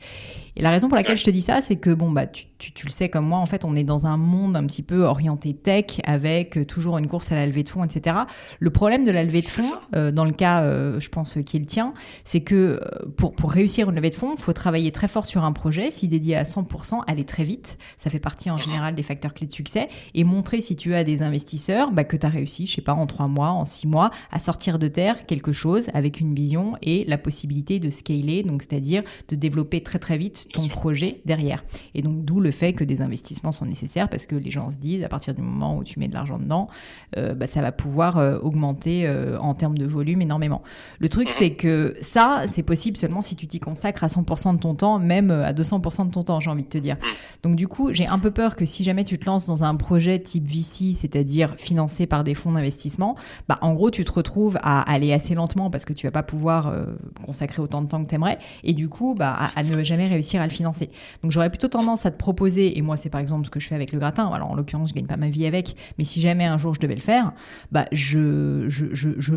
Et 0.55 0.61
la 0.61 0.71
raison 0.71 0.87
pour 0.87 0.97
laquelle 0.97 1.17
je 1.17 1.25
te 1.25 1.31
dis 1.31 1.41
ça, 1.41 1.61
c'est 1.61 1.75
que 1.75 1.93
bon, 1.93 2.11
bah, 2.11 2.27
tu, 2.27 2.45
tu, 2.57 2.71
tu, 2.71 2.85
le 2.85 2.91
sais 2.91 3.09
comme 3.09 3.25
moi, 3.25 3.39
en 3.39 3.45
fait, 3.45 3.65
on 3.65 3.75
est 3.75 3.83
dans 3.83 4.05
un 4.07 4.17
monde 4.17 4.55
un 4.55 4.65
petit 4.65 4.83
peu 4.83 5.03
orienté 5.03 5.53
tech, 5.53 6.01
avec 6.05 6.65
toujours 6.67 6.97
une 6.97 7.07
course 7.07 7.31
à 7.31 7.35
la 7.35 7.45
levée 7.45 7.63
de 7.63 7.69
fonds, 7.69 7.83
etc. 7.83 8.17
Le 8.59 8.69
problème 8.69 9.03
de 9.03 9.11
la 9.11 9.23
levée 9.23 9.41
de 9.41 9.49
fonds, 9.49 9.73
euh, 9.95 10.11
dans 10.11 10.25
le 10.25 10.31
cas, 10.31 10.61
euh, 10.61 10.99
je 10.99 11.09
pense, 11.09 11.37
qui 11.45 11.57
est 11.57 11.59
le 11.59 11.65
tien, 11.65 11.93
c'est 12.23 12.41
que 12.41 12.79
pour, 13.17 13.33
pour 13.33 13.51
réussir 13.51 13.89
une 13.89 13.95
levée 13.95 14.09
de 14.09 14.15
fonds, 14.15 14.35
il 14.37 14.41
faut 14.41 14.53
travailler 14.53 14.91
très 14.91 15.07
fort 15.07 15.25
sur 15.25 15.43
un 15.43 15.51
projet, 15.51 15.91
s'y 15.91 16.07
dédier 16.07 16.35
à 16.35 16.43
100% 16.43 17.01
aller 17.07 17.25
très 17.25 17.43
vite. 17.43 17.77
Ça 17.97 18.09
fait 18.09 18.19
partie 18.19 18.49
en 18.49 18.57
général 18.57 18.95
des 18.95 19.03
facteurs 19.03 19.33
clés 19.33 19.47
de 19.47 19.53
succès. 19.53 19.89
Et 20.13 20.23
montrer 20.23 20.61
si 20.61 20.75
tu 20.75 20.95
as 20.95 21.03
des 21.03 21.21
investisseurs 21.21 21.91
bah, 21.91 22.03
que 22.03 22.15
tu 22.15 22.25
as 22.25 22.29
réussi, 22.29 22.65
je 22.65 22.75
sais 22.75 22.81
pas, 22.81 22.93
en 22.93 23.05
trois 23.05 23.27
mois, 23.27 23.51
en 23.51 23.65
six 23.65 23.87
mois, 23.87 24.09
à 24.31 24.39
sortir 24.39 24.79
de 24.79 24.87
terre 24.87 25.25
quelque 25.25 25.51
chose 25.51 25.87
avec 25.93 26.19
une 26.19 26.33
vision 26.33 26.77
et 26.81 27.03
la 27.05 27.17
possibilité 27.17 27.79
de 27.79 27.89
scaler, 27.89 28.43
donc 28.43 28.63
c'est-à-dire 28.63 29.03
de 29.27 29.35
développer 29.35 29.81
très 29.81 29.99
très 29.99 30.17
vite 30.17 30.47
ton 30.53 30.67
projet 30.67 31.21
derrière. 31.25 31.63
Et 31.93 32.01
donc 32.01 32.23
d'où 32.23 32.39
le 32.39 32.51
fait 32.51 32.73
que 32.73 32.83
des 32.83 33.01
investissements 33.01 33.51
sont 33.51 33.65
nécessaires 33.65 34.09
parce 34.09 34.25
que 34.25 34.35
les 34.35 34.51
gens 34.51 34.71
se 34.71 34.77
disent 34.77 35.03
à 35.03 35.09
partir 35.09 35.33
du 35.33 35.41
moment 35.41 35.77
où 35.77 35.83
tu 35.83 35.99
mets 35.99 36.07
de 36.07 36.13
l'argent 36.13 36.39
dedans, 36.39 36.69
euh, 37.17 37.33
bah, 37.33 37.47
ça 37.47 37.61
va 37.61 37.71
pouvoir 37.71 38.17
euh, 38.17 38.39
augmenter 38.39 39.05
euh, 39.05 39.37
en 39.39 39.53
termes 39.53 39.77
de 39.77 39.85
volume 39.85 40.21
énormément. 40.21 40.63
Le 40.99 41.09
truc 41.09 41.29
c'est 41.29 41.55
que 41.55 41.95
ça, 42.01 42.43
c'est 42.47 42.63
possible 42.63 42.95
seulement 42.95 43.21
si 43.21 43.35
tu 43.35 43.47
t'y 43.47 43.59
consacres 43.59 44.03
à 44.03 44.07
100% 44.07 44.55
de 44.55 44.59
ton 44.59 44.75
temps, 44.75 44.99
même 44.99 45.31
à 45.31 45.51
200% 45.53 46.07
de 46.07 46.11
ton 46.11 46.23
temps, 46.23 46.39
j'ai 46.39 46.49
envie 46.49 46.53
envie 46.53 46.63
de 46.63 46.69
te 46.69 46.77
dire. 46.77 46.97
Donc 47.41 47.55
du 47.55 47.67
coup, 47.67 47.91
j'ai 47.91 48.07
un 48.07 48.19
peu 48.19 48.31
peur 48.31 48.55
que 48.55 48.65
si 48.65 48.83
jamais 48.83 49.03
tu 49.03 49.17
te 49.17 49.25
lances 49.25 49.45
dans 49.45 49.63
un 49.63 49.75
projet 49.75 49.92
type 49.99 50.47
VC, 50.47 50.93
c'est-à-dire 50.93 51.55
financé 51.57 52.05
par 52.05 52.23
des 52.23 52.35
fonds 52.35 52.51
d'investissement, 52.51 53.15
bah 53.47 53.57
en 53.61 53.73
gros, 53.73 53.91
tu 53.91 54.05
te 54.05 54.11
retrouves 54.11 54.57
à 54.61 54.81
aller 54.81 55.13
assez 55.13 55.35
lentement 55.35 55.69
parce 55.69 55.85
que 55.85 55.93
tu 55.93 56.07
vas 56.07 56.11
pas 56.11 56.23
pouvoir 56.23 56.67
euh, 56.67 56.85
consacrer 57.25 57.61
autant 57.61 57.81
de 57.81 57.87
temps 57.87 58.03
que 58.03 58.09
tu 58.09 58.15
aimerais 58.15 58.39
et 58.63 58.73
du 58.73 58.89
coup, 58.89 59.15
bah 59.15 59.37
à, 59.55 59.63
ne 59.63 59.83
jamais 59.83 60.07
réussir 60.07 60.41
à 60.41 60.45
le 60.45 60.51
financer. 60.51 60.89
Donc 61.21 61.31
j'aurais 61.31 61.49
plutôt 61.49 61.67
tendance 61.67 62.05
à 62.05 62.11
te 62.11 62.17
proposer 62.17 62.77
et 62.77 62.81
moi 62.81 62.97
c'est 62.97 63.09
par 63.09 63.21
exemple 63.21 63.45
ce 63.45 63.51
que 63.51 63.59
je 63.59 63.67
fais 63.67 63.75
avec 63.75 63.91
le 63.91 63.99
gratin. 63.99 64.29
Alors 64.31 64.51
en 64.51 64.55
l'occurrence, 64.55 64.89
je 64.89 64.93
gagne 64.93 65.07
pas 65.07 65.17
ma 65.17 65.29
vie 65.29 65.45
avec, 65.45 65.75
mais 65.97 66.03
si 66.03 66.21
jamais 66.21 66.45
un 66.45 66.57
jour 66.57 66.73
je 66.73 66.79
devais 66.79 66.95
le 66.95 67.01
faire, 67.01 67.33
bah 67.71 67.85
je 67.91 68.65
je, 68.67 68.87
je, 68.93 69.11
je 69.17 69.35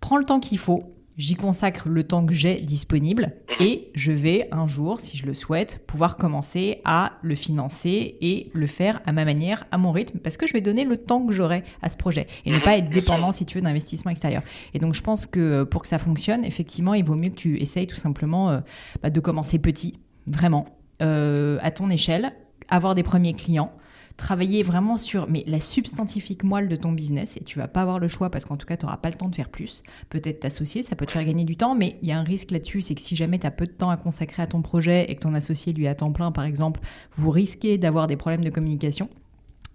prends 0.00 0.16
le 0.16 0.24
temps 0.24 0.40
qu'il 0.40 0.58
faut 0.58 0.94
J'y 1.18 1.34
consacre 1.34 1.88
le 1.88 2.04
temps 2.04 2.24
que 2.24 2.32
j'ai 2.32 2.60
disponible 2.60 3.32
et 3.60 3.90
je 3.94 4.12
vais 4.12 4.48
un 4.50 4.66
jour, 4.66 4.98
si 4.98 5.18
je 5.18 5.26
le 5.26 5.34
souhaite, 5.34 5.84
pouvoir 5.86 6.16
commencer 6.16 6.80
à 6.86 7.12
le 7.22 7.34
financer 7.34 8.16
et 8.22 8.50
le 8.54 8.66
faire 8.66 9.02
à 9.04 9.12
ma 9.12 9.26
manière, 9.26 9.66
à 9.72 9.78
mon 9.78 9.92
rythme, 9.92 10.18
parce 10.18 10.38
que 10.38 10.46
je 10.46 10.54
vais 10.54 10.62
donner 10.62 10.84
le 10.84 10.96
temps 10.96 11.26
que 11.26 11.32
j'aurai 11.32 11.64
à 11.82 11.90
ce 11.90 11.98
projet 11.98 12.26
et 12.46 12.50
ne 12.50 12.58
pas 12.58 12.78
être 12.78 12.88
dépendant, 12.88 13.30
si 13.30 13.44
tu 13.44 13.58
veux, 13.58 13.62
d'investissement 13.62 14.10
extérieur. 14.10 14.42
Et 14.72 14.78
donc, 14.78 14.94
je 14.94 15.02
pense 15.02 15.26
que 15.26 15.40
euh, 15.40 15.64
pour 15.66 15.82
que 15.82 15.88
ça 15.88 15.98
fonctionne, 15.98 16.46
effectivement, 16.46 16.94
il 16.94 17.04
vaut 17.04 17.14
mieux 17.14 17.30
que 17.30 17.36
tu 17.36 17.60
essayes 17.60 17.86
tout 17.86 17.96
simplement 17.96 18.50
euh, 18.50 18.60
bah, 19.02 19.10
de 19.10 19.20
commencer 19.20 19.58
petit, 19.58 19.98
vraiment, 20.26 20.66
euh, 21.02 21.58
à 21.62 21.70
ton 21.70 21.90
échelle, 21.90 22.32
avoir 22.68 22.94
des 22.94 23.02
premiers 23.02 23.34
clients 23.34 23.72
travailler 24.16 24.62
vraiment 24.62 24.96
sur 24.96 25.28
mais 25.28 25.44
la 25.46 25.60
substantifique 25.60 26.44
moelle 26.44 26.68
de 26.68 26.76
ton 26.76 26.92
business 26.92 27.36
et 27.36 27.44
tu 27.44 27.58
vas 27.58 27.68
pas 27.68 27.82
avoir 27.82 27.98
le 27.98 28.08
choix 28.08 28.30
parce 28.30 28.44
qu'en 28.44 28.56
tout 28.56 28.66
cas 28.66 28.76
tu 28.76 28.86
n'auras 28.86 28.98
pas 28.98 29.10
le 29.10 29.16
temps 29.16 29.28
de 29.28 29.34
faire 29.34 29.48
plus. 29.48 29.82
Peut-être 30.10 30.40
t'associer, 30.40 30.82
ça 30.82 30.96
peut 30.96 31.06
te 31.06 31.12
faire 31.12 31.24
gagner 31.24 31.44
du 31.44 31.56
temps, 31.56 31.74
mais 31.74 31.98
il 32.02 32.08
y 32.08 32.12
a 32.12 32.18
un 32.18 32.24
risque 32.24 32.50
là-dessus, 32.50 32.82
c'est 32.82 32.94
que 32.94 33.00
si 33.00 33.16
jamais 33.16 33.38
tu 33.38 33.46
as 33.46 33.50
peu 33.50 33.66
de 33.66 33.72
temps 33.72 33.90
à 33.90 33.96
consacrer 33.96 34.42
à 34.42 34.46
ton 34.46 34.62
projet 34.62 35.10
et 35.10 35.14
que 35.14 35.20
ton 35.20 35.34
associé 35.34 35.72
lui 35.72 35.86
a 35.86 35.94
temps 35.94 36.12
plein 36.12 36.32
par 36.32 36.44
exemple, 36.44 36.80
vous 37.14 37.30
risquez 37.30 37.78
d'avoir 37.78 38.06
des 38.06 38.16
problèmes 38.16 38.44
de 38.44 38.50
communication. 38.50 39.08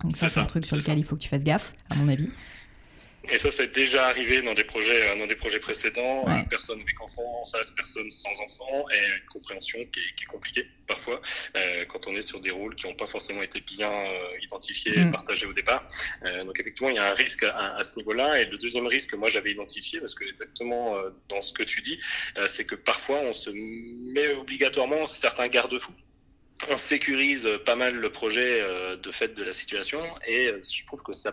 Donc 0.03 0.15
ça, 0.15 0.29
c'est 0.29 0.39
un 0.39 0.45
truc 0.45 0.65
sur 0.65 0.77
lequel 0.77 0.99
il 0.99 1.03
faut 1.03 1.15
que 1.15 1.21
tu 1.21 1.29
fasses 1.29 1.43
gaffe, 1.43 1.73
à 1.89 1.95
mon 1.95 2.07
avis. 2.07 2.29
Et 3.29 3.39
ça, 3.39 3.51
c'est 3.51 3.73
déjà 3.73 4.07
arrivé 4.07 4.41
dans 4.41 4.53
des 4.53 4.63
projets, 4.63 5.09
euh, 5.09 5.15
dans 5.17 5.27
des 5.27 5.35
projets 5.35 5.59
précédents. 5.59 6.25
Ouais. 6.27 6.43
personne 6.49 6.79
avec 6.81 6.99
enfants, 7.01 7.43
face 7.51 7.71
personne 7.71 8.09
sans 8.09 8.39
enfants, 8.41 8.85
et 8.93 8.97
une 8.97 9.29
compréhension 9.31 9.79
qui 9.91 9.99
est, 9.99 10.15
qui 10.15 10.23
est 10.23 10.27
compliquée 10.27 10.65
parfois 10.87 11.21
euh, 11.55 11.85
quand 11.85 12.07
on 12.07 12.15
est 12.15 12.21
sur 12.21 12.39
des 12.39 12.51
rôles 12.51 12.75
qui 12.75 12.87
n'ont 12.87 12.95
pas 12.95 13.05
forcément 13.05 13.43
été 13.43 13.59
bien 13.61 13.91
euh, 13.91 14.39
identifiés 14.41 14.97
et 14.97 15.03
mm. 15.05 15.11
partagés 15.11 15.45
au 15.45 15.53
départ. 15.53 15.87
Euh, 16.23 16.43
donc 16.43 16.59
effectivement, 16.59 16.89
il 16.89 16.95
y 16.95 16.99
a 16.99 17.11
un 17.11 17.13
risque 17.13 17.43
à, 17.43 17.75
à 17.75 17.83
ce 17.83 17.97
niveau-là. 17.97 18.41
Et 18.41 18.45
le 18.45 18.57
deuxième 18.57 18.87
risque 18.87 19.11
que 19.11 19.15
moi 19.15 19.29
j'avais 19.29 19.51
identifié, 19.51 19.99
parce 19.99 20.15
que 20.15 20.23
exactement 20.23 20.95
euh, 20.95 21.09
dans 21.29 21.41
ce 21.41 21.53
que 21.53 21.63
tu 21.63 21.81
dis, 21.81 21.99
euh, 22.37 22.47
c'est 22.47 22.65
que 22.65 22.75
parfois 22.75 23.19
on 23.19 23.33
se 23.33 23.49
met 23.49 24.33
obligatoirement 24.33 25.07
certains 25.07 25.47
garde-fous 25.47 25.93
on 26.71 26.77
sécurise 26.79 27.47
pas 27.67 27.75
mal 27.75 27.95
le 27.95 28.11
projet 28.11 28.63
de 28.97 29.11
fait 29.11 29.35
de 29.35 29.43
la 29.43 29.53
situation 29.53 30.01
et 30.27 30.51
je 30.63 30.85
trouve 30.87 31.03
que 31.03 31.13
ça 31.13 31.31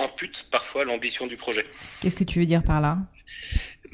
ampute 0.00 0.46
parfois 0.50 0.84
l'ambition 0.84 1.26
du 1.26 1.36
projet. 1.36 1.66
Qu'est-ce 2.00 2.16
que 2.16 2.24
tu 2.24 2.38
veux 2.40 2.46
dire 2.46 2.62
par 2.62 2.80
là? 2.80 2.98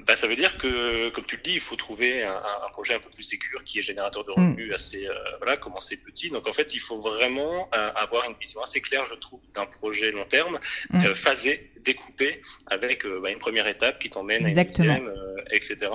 Bah, 0.06 0.14
ça 0.14 0.28
veut 0.28 0.36
dire 0.36 0.56
que, 0.56 1.08
comme 1.10 1.24
tu 1.26 1.36
le 1.36 1.42
dis, 1.42 1.54
il 1.54 1.60
faut 1.60 1.74
trouver 1.74 2.22
un, 2.22 2.40
un 2.64 2.70
projet 2.70 2.94
un 2.94 3.00
peu 3.00 3.10
plus 3.10 3.24
sécur, 3.24 3.64
qui 3.64 3.80
est 3.80 3.82
générateur 3.82 4.24
de 4.24 4.30
revenus, 4.30 4.70
mm. 4.70 4.74
assez, 4.74 5.06
euh, 5.06 5.14
voilà, 5.38 5.56
commencer 5.56 5.96
petit. 5.96 6.30
Donc 6.30 6.46
en 6.46 6.52
fait, 6.52 6.74
il 6.74 6.78
faut 6.78 6.98
vraiment 6.98 7.68
euh, 7.74 7.90
avoir 7.96 8.24
une 8.30 8.36
vision 8.40 8.62
assez 8.62 8.80
claire, 8.80 9.04
je 9.04 9.16
trouve, 9.16 9.40
d'un 9.52 9.66
projet 9.66 10.12
long 10.12 10.24
terme, 10.24 10.60
mm. 10.90 11.06
euh, 11.06 11.14
phasé, 11.16 11.72
découpé, 11.86 12.42
avec 12.66 13.06
euh, 13.06 13.20
bah, 13.22 13.30
une 13.30 13.38
première 13.38 13.66
étape 13.66 13.98
qui 13.98 14.10
t'emmène 14.10 14.44
à 14.44 14.50
une 14.50 14.64
deuxième, 14.64 15.08
euh, 15.08 15.36
etc. 15.50 15.90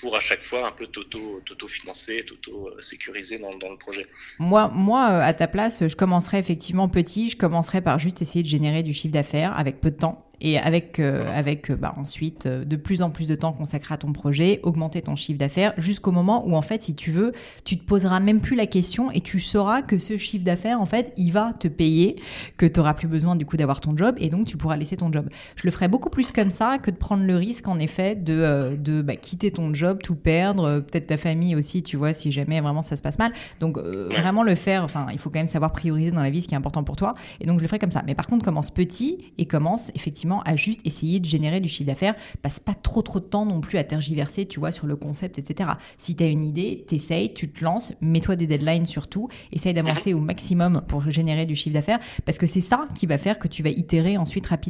pour 0.00 0.16
à 0.16 0.20
chaque 0.20 0.42
fois 0.42 0.66
un 0.66 0.72
peu 0.72 0.86
t'auto-financer, 0.86 2.24
t'auto-sécuriser 2.26 3.38
dans, 3.38 3.54
dans 3.56 3.70
le 3.70 3.78
projet. 3.78 4.06
Moi, 4.38 4.70
moi, 4.74 5.04
à 5.04 5.32
ta 5.32 5.46
place, 5.46 5.86
je 5.86 5.96
commencerais 5.96 6.38
effectivement 6.38 6.88
petit. 6.88 7.30
Je 7.30 7.36
commencerais 7.36 7.80
par 7.80 7.98
juste 7.98 8.20
essayer 8.20 8.42
de 8.42 8.48
générer 8.48 8.82
du 8.82 8.92
chiffre 8.92 9.14
d'affaires 9.14 9.56
avec 9.56 9.80
peu 9.80 9.90
de 9.90 9.96
temps 9.96 10.28
et 10.42 10.58
avec, 10.58 10.98
euh, 10.98 11.24
avec 11.34 11.70
euh, 11.70 11.76
bah, 11.76 11.94
ensuite 11.96 12.46
euh, 12.46 12.64
de 12.64 12.76
plus 12.76 13.00
en 13.00 13.10
plus 13.10 13.28
de 13.28 13.36
temps 13.36 13.52
consacré 13.52 13.94
à 13.94 13.96
ton 13.96 14.12
projet, 14.12 14.58
augmenter 14.64 15.00
ton 15.00 15.14
chiffre 15.14 15.38
d'affaires 15.38 15.72
jusqu'au 15.78 16.10
moment 16.10 16.46
où 16.46 16.56
en 16.56 16.62
fait, 16.62 16.82
si 16.82 16.96
tu 16.96 17.12
veux, 17.12 17.32
tu 17.64 17.78
te 17.78 17.84
poseras 17.84 18.18
même 18.18 18.40
plus 18.40 18.56
la 18.56 18.66
question 18.66 19.10
et 19.12 19.20
tu 19.20 19.38
sauras 19.38 19.82
que 19.82 19.98
ce 19.98 20.16
chiffre 20.16 20.44
d'affaires, 20.44 20.80
en 20.80 20.86
fait, 20.86 21.12
il 21.16 21.30
va 21.30 21.52
te 21.52 21.68
payer, 21.68 22.16
que 22.56 22.66
tu 22.66 22.80
auras 22.80 22.94
plus 22.94 23.06
besoin 23.06 23.36
du 23.36 23.46
coup 23.46 23.56
d'avoir 23.56 23.80
ton 23.80 23.96
job 23.96 24.16
et 24.18 24.28
donc 24.30 24.48
tu 24.48 24.56
pourras 24.56 24.71
laisser 24.76 24.96
ton 24.96 25.12
job. 25.12 25.28
Je 25.56 25.62
le 25.64 25.70
ferais 25.70 25.88
beaucoup 25.88 26.10
plus 26.10 26.32
comme 26.32 26.50
ça 26.50 26.78
que 26.78 26.90
de 26.90 26.96
prendre 26.96 27.24
le 27.24 27.36
risque 27.36 27.68
en 27.68 27.78
effet 27.78 28.14
de, 28.14 28.76
de 28.76 29.02
bah, 29.02 29.16
quitter 29.16 29.50
ton 29.50 29.72
job, 29.74 29.98
tout 30.02 30.14
perdre, 30.14 30.80
peut-être 30.80 31.06
ta 31.06 31.16
famille 31.16 31.54
aussi, 31.56 31.82
tu 31.82 31.96
vois, 31.96 32.12
si 32.12 32.32
jamais 32.32 32.60
vraiment 32.60 32.82
ça 32.82 32.96
se 32.96 33.02
passe 33.02 33.18
mal. 33.18 33.32
Donc 33.60 33.78
vraiment 33.78 34.42
le 34.42 34.54
faire, 34.54 34.84
enfin, 34.84 35.06
il 35.12 35.18
faut 35.18 35.30
quand 35.30 35.38
même 35.38 35.46
savoir 35.46 35.72
prioriser 35.72 36.10
dans 36.10 36.22
la 36.22 36.30
vie 36.30 36.42
ce 36.42 36.48
qui 36.48 36.54
est 36.54 36.58
important 36.58 36.84
pour 36.84 36.96
toi. 36.96 37.14
Et 37.40 37.46
donc 37.46 37.58
je 37.58 37.64
le 37.64 37.68
ferai 37.68 37.78
comme 37.78 37.90
ça. 37.90 38.02
Mais 38.06 38.14
par 38.14 38.26
contre, 38.26 38.44
commence 38.44 38.70
petit 38.70 39.18
et 39.38 39.46
commence 39.46 39.90
effectivement 39.94 40.42
à 40.42 40.56
juste 40.56 40.80
essayer 40.84 41.20
de 41.20 41.24
générer 41.24 41.60
du 41.60 41.68
chiffre 41.68 41.86
d'affaires. 41.88 42.14
Passe 42.42 42.60
pas 42.60 42.74
trop 42.74 43.02
trop 43.02 43.20
de 43.20 43.24
temps 43.24 43.46
non 43.46 43.60
plus 43.60 43.78
à 43.78 43.84
tergiverser, 43.84 44.46
tu 44.46 44.60
vois, 44.60 44.72
sur 44.72 44.86
le 44.86 44.96
concept, 44.96 45.38
etc. 45.38 45.70
Si 45.98 46.14
tu 46.16 46.24
as 46.24 46.26
une 46.26 46.44
idée, 46.44 46.84
t'essayes, 46.86 47.32
tu 47.32 47.50
te 47.50 47.64
lances, 47.64 47.92
mets-toi 48.00 48.36
des 48.36 48.46
deadlines 48.46 48.86
surtout, 48.86 49.28
essaye 49.52 49.74
d'avancer 49.74 50.14
au 50.14 50.20
maximum 50.20 50.82
pour 50.86 51.08
générer 51.10 51.46
du 51.46 51.54
chiffre 51.54 51.74
d'affaires, 51.74 52.00
parce 52.24 52.38
que 52.38 52.46
c'est 52.46 52.60
ça 52.60 52.86
qui 52.94 53.06
va 53.06 53.18
faire 53.18 53.38
que 53.38 53.48
tu 53.48 53.62
vas 53.62 53.70
itérer 53.70 54.16
ensuite 54.16 54.46
rapidement. 54.46 54.61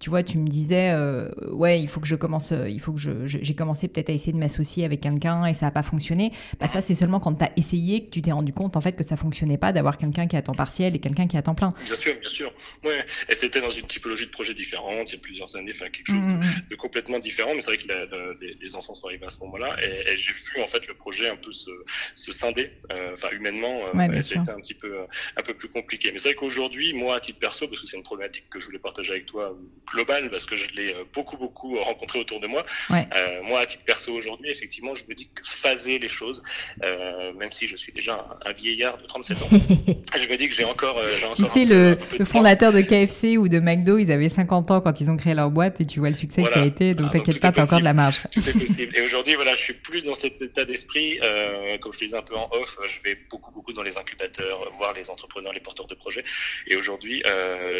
Tu 0.00 0.10
vois, 0.10 0.22
tu 0.22 0.38
me 0.38 0.46
disais, 0.46 0.90
euh, 0.92 1.28
ouais, 1.50 1.80
il 1.80 1.88
faut 1.88 2.00
que 2.00 2.06
je 2.06 2.14
commence, 2.14 2.52
euh, 2.52 2.68
il 2.68 2.80
faut 2.80 2.92
que 2.92 3.00
je, 3.00 3.10
j'ai 3.24 3.54
commencé 3.54 3.88
peut-être 3.88 4.10
à 4.10 4.12
essayer 4.12 4.32
de 4.32 4.38
m'associer 4.38 4.84
avec 4.84 5.00
quelqu'un 5.00 5.46
et 5.46 5.54
ça 5.54 5.66
n'a 5.66 5.72
pas 5.72 5.82
fonctionné. 5.82 6.32
Bah 6.60 6.68
ça, 6.68 6.80
c'est 6.80 6.94
seulement 6.94 7.20
quand 7.20 7.34
tu 7.34 7.44
as 7.44 7.50
essayé 7.56 8.04
que 8.04 8.10
tu 8.10 8.22
t'es 8.22 8.32
rendu 8.32 8.52
compte 8.52 8.76
en 8.76 8.80
fait 8.80 8.92
que 8.92 9.04
ça 9.04 9.16
fonctionnait 9.16 9.58
pas 9.58 9.72
d'avoir 9.72 9.98
quelqu'un 9.98 10.26
qui 10.26 10.36
est 10.36 10.38
à 10.38 10.42
temps 10.42 10.54
partiel 10.54 10.94
et 10.94 10.98
quelqu'un 10.98 11.26
qui 11.26 11.36
est 11.36 11.38
à 11.38 11.42
temps 11.42 11.54
plein. 11.54 11.72
Bien 11.84 11.96
sûr, 11.96 12.14
bien 12.20 12.28
sûr. 12.28 12.52
Ouais. 12.84 13.04
Et 13.28 13.34
c'était 13.34 13.60
dans 13.60 13.70
une 13.70 13.86
typologie 13.86 14.26
de 14.26 14.30
projet 14.30 14.54
différente 14.54 15.10
il 15.10 15.14
y 15.14 15.18
a 15.18 15.20
plusieurs 15.20 15.56
années, 15.56 15.72
enfin 15.74 15.90
quelque 15.90 16.06
chose 16.06 16.16
mmh, 16.16 16.40
mmh. 16.40 16.66
de, 16.70 16.76
complètement 16.76 17.18
différent. 17.18 17.54
Mais 17.54 17.60
c'est 17.60 17.70
vrai 17.70 17.76
que 17.76 17.88
la, 17.88 18.04
les, 18.40 18.56
les, 18.60 18.76
enfants 18.76 18.94
sont 18.94 19.06
arrivés 19.06 19.26
à 19.26 19.30
ce 19.30 19.38
moment-là, 19.40 19.76
et, 19.82 20.12
et 20.12 20.18
j'ai 20.18 20.32
vu 20.32 20.62
en 20.62 20.66
fait 20.66 20.86
le 20.86 20.94
projet 20.94 21.28
un 21.28 21.36
peu 21.36 21.52
se, 21.52 21.70
se 22.14 22.32
scinder, 22.32 22.70
euh, 22.92 23.12
enfin 23.12 23.28
humainement, 23.32 23.82
euh, 23.82 23.96
ouais, 23.96 24.22
c'était 24.22 24.50
un 24.50 24.60
petit 24.60 24.74
peu 24.74 24.98
un 25.36 25.42
peu 25.42 25.54
plus 25.54 25.68
compliqué. 25.68 26.10
Mais 26.12 26.18
c'est 26.18 26.30
vrai 26.30 26.34
qu'aujourd'hui, 26.34 26.92
moi 26.92 27.16
à 27.16 27.20
titre 27.20 27.38
perso, 27.38 27.68
parce 27.68 27.80
que 27.80 27.86
c'est 27.86 27.96
une 27.96 28.02
problématique 28.02 28.48
que 28.50 28.60
je 28.60 28.66
voulais 28.66 28.78
partager 28.78 29.12
avec 29.14 29.26
toi 29.26 29.56
globale, 29.92 30.30
parce 30.30 30.46
que 30.46 30.56
je 30.56 30.74
l'ai 30.74 30.92
euh, 30.92 31.04
beaucoup 31.12 31.36
beaucoup 31.36 31.78
rencontré 31.78 32.18
autour 32.18 32.40
de 32.40 32.46
moi. 32.46 32.64
Ouais. 32.90 33.06
Euh, 33.16 33.42
moi 33.42 33.60
à 33.60 33.66
titre 33.66 33.84
perso 33.84 34.12
aujourd'hui, 34.12 34.50
effectivement, 34.50 34.94
je 34.94 35.04
me 35.08 35.14
dis 35.14 35.28
que 35.34 35.42
phaser 35.44 35.98
les 35.98 36.08
choses, 36.08 36.42
euh, 36.82 37.32
même 37.34 37.52
si 37.52 37.66
je 37.66 37.76
suis 37.76 37.92
déjà 37.92 38.14
un, 38.14 38.50
un 38.50 38.52
vieillard 38.52 38.96
de 38.96 39.04
37 39.04 39.42
ans, 39.42 39.48
je 39.50 40.28
me 40.28 40.36
dis 40.36 40.48
que 40.48 40.54
j'ai 40.54 40.64
encore, 40.64 41.00
j'ai 41.06 41.24
encore. 41.24 41.36
Tu 41.36 41.44
sais 41.44 41.64
le, 41.64 41.98
le 42.18 42.24
fondateur 42.24 42.72
de 42.72 42.80
KFC 42.80 43.36
ou 43.36 43.48
de 43.48 43.58
McDo, 43.58 43.98
ils 43.98 44.10
avaient 44.10 44.28
50 44.28 44.70
ans 44.70 44.80
quand 44.80 45.00
ils 45.00 45.10
ont 45.10 45.16
créé 45.16 45.34
leur 45.34 45.50
boîte 45.50 45.80
et 45.80 45.86
tu 45.86 46.00
vois 46.00 46.08
le 46.08 46.14
succès 46.14 46.40
voilà. 46.40 46.54
que 46.54 46.60
ça 46.60 46.64
a 46.64 46.68
été. 46.68 46.94
Donc, 46.94 47.08
ah, 47.10 47.12
t'inquiète 47.12 47.40
pas, 47.40 47.52
t'as 47.52 47.64
encore 47.64 47.80
de 47.80 47.84
la 47.84 47.94
marge. 47.94 48.22
Tout 48.32 48.40
est 48.40 48.52
possible. 48.66 48.96
Et 48.96 49.02
aujourd'hui, 49.02 49.34
voilà, 49.34 49.54
je 49.54 49.60
suis 49.60 49.74
plus 49.74 50.04
dans 50.04 50.14
cet 50.14 50.40
état 50.40 50.64
d'esprit. 50.64 51.18
Euh, 51.22 51.78
comme 51.78 51.92
je 51.92 51.98
te 51.98 52.04
disais 52.04 52.16
un 52.16 52.22
peu 52.22 52.36
en 52.36 52.48
off, 52.52 52.78
je 52.84 53.02
vais 53.08 53.18
beaucoup, 53.30 53.52
beaucoup 53.52 53.72
dans 53.72 53.82
les 53.82 53.96
incubateurs, 53.96 54.72
voir 54.78 54.92
les 54.92 55.10
entrepreneurs, 55.10 55.52
les 55.52 55.60
porteurs 55.60 55.86
de 55.86 55.94
projets. 55.94 56.24
Et 56.66 56.76
aujourd'hui, 56.76 57.22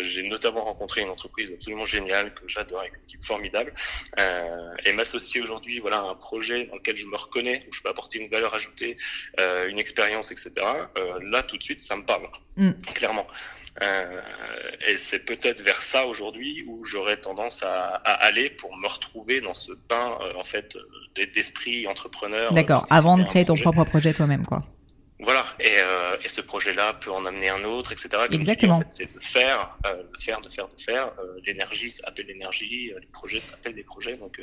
j'ai 0.03 0.23
notamment 0.23 0.63
rencontré 0.63 1.01
une 1.01 1.09
entreprise 1.09 1.24
absolument 1.55 1.85
géniale 1.85 2.35
que 2.35 2.47
j'adore, 2.49 2.81
avec 2.81 2.95
une 2.95 3.03
équipe 3.05 3.25
formidable. 3.25 3.73
Euh, 4.19 4.75
et 4.85 4.93
m'associer 4.93 5.41
aujourd'hui, 5.41 5.79
voilà, 5.79 5.99
à 5.99 6.03
un 6.03 6.15
projet 6.15 6.67
dans 6.67 6.77
lequel 6.77 6.97
je 6.97 7.07
me 7.07 7.17
reconnais, 7.17 7.61
où 7.69 7.73
je 7.73 7.83
peux 7.83 7.89
apporter 7.89 8.19
une 8.19 8.31
valeur 8.31 8.55
ajoutée, 8.55 8.97
euh, 9.41 9.69
une 9.69 9.79
expérience, 9.79 10.31
etc. 10.31 10.51
Euh, 10.99 11.19
là, 11.23 11.43
tout 11.43 11.57
de 11.57 11.63
suite, 11.63 11.81
ça 11.81 11.97
me 11.97 12.05
parle. 12.05 12.29
Mm. 12.57 12.73
Clairement. 12.95 13.27
Euh, 13.83 14.21
et 14.87 14.97
c'est 14.97 15.19
peut-être 15.19 15.61
vers 15.63 15.83
ça 15.83 16.07
aujourd'hui 16.07 16.65
où 16.69 16.85
j'aurais 16.85 17.17
tendance 17.17 17.61
à, 17.65 17.87
à, 18.05 18.13
aller 18.25 18.49
pour 18.49 18.77
me 18.77 18.87
retrouver 18.87 19.41
dans 19.41 19.55
ce 19.55 19.73
bain 19.89 20.17
euh, 20.21 20.33
en 20.39 20.45
fait 20.45 20.79
d'esprit 21.35 21.89
entrepreneur. 21.89 22.53
D'accord. 22.53 22.87
Avant 22.91 23.19
de 23.19 23.25
créer 23.25 23.45
ton 23.45 23.57
propre 23.57 23.85
projet 23.85 24.15
toi-même, 24.15 24.47
quoi. 24.47 24.63
Voilà, 25.25 25.47
et, 25.59 25.77
euh, 25.79 26.17
et 26.23 26.29
ce 26.29 26.41
projet-là 26.41 26.95
peut 26.95 27.11
en 27.11 27.25
amener 27.25 27.49
un 27.49 27.65
autre, 27.65 27.93
etc. 27.93 28.09
Comme 28.11 28.35
Exactement. 28.35 28.77
En 28.77 28.81
fait, 28.81 28.89
c'est 28.89 29.15
de 29.15 29.21
faire, 29.21 29.77
euh, 29.87 30.03
de 30.03 30.23
faire, 30.23 30.41
de 30.41 30.49
faire, 30.49 30.69
de 30.69 30.81
faire. 30.81 31.07
Euh, 31.19 31.41
l'énergie 31.47 31.91
s'appelle 31.91 32.27
l'énergie, 32.27 32.93
les 32.99 33.07
projets 33.07 33.41
s'appellent 33.41 33.75
des 33.75 33.85
projets. 33.85 34.17
Donc 34.17 34.41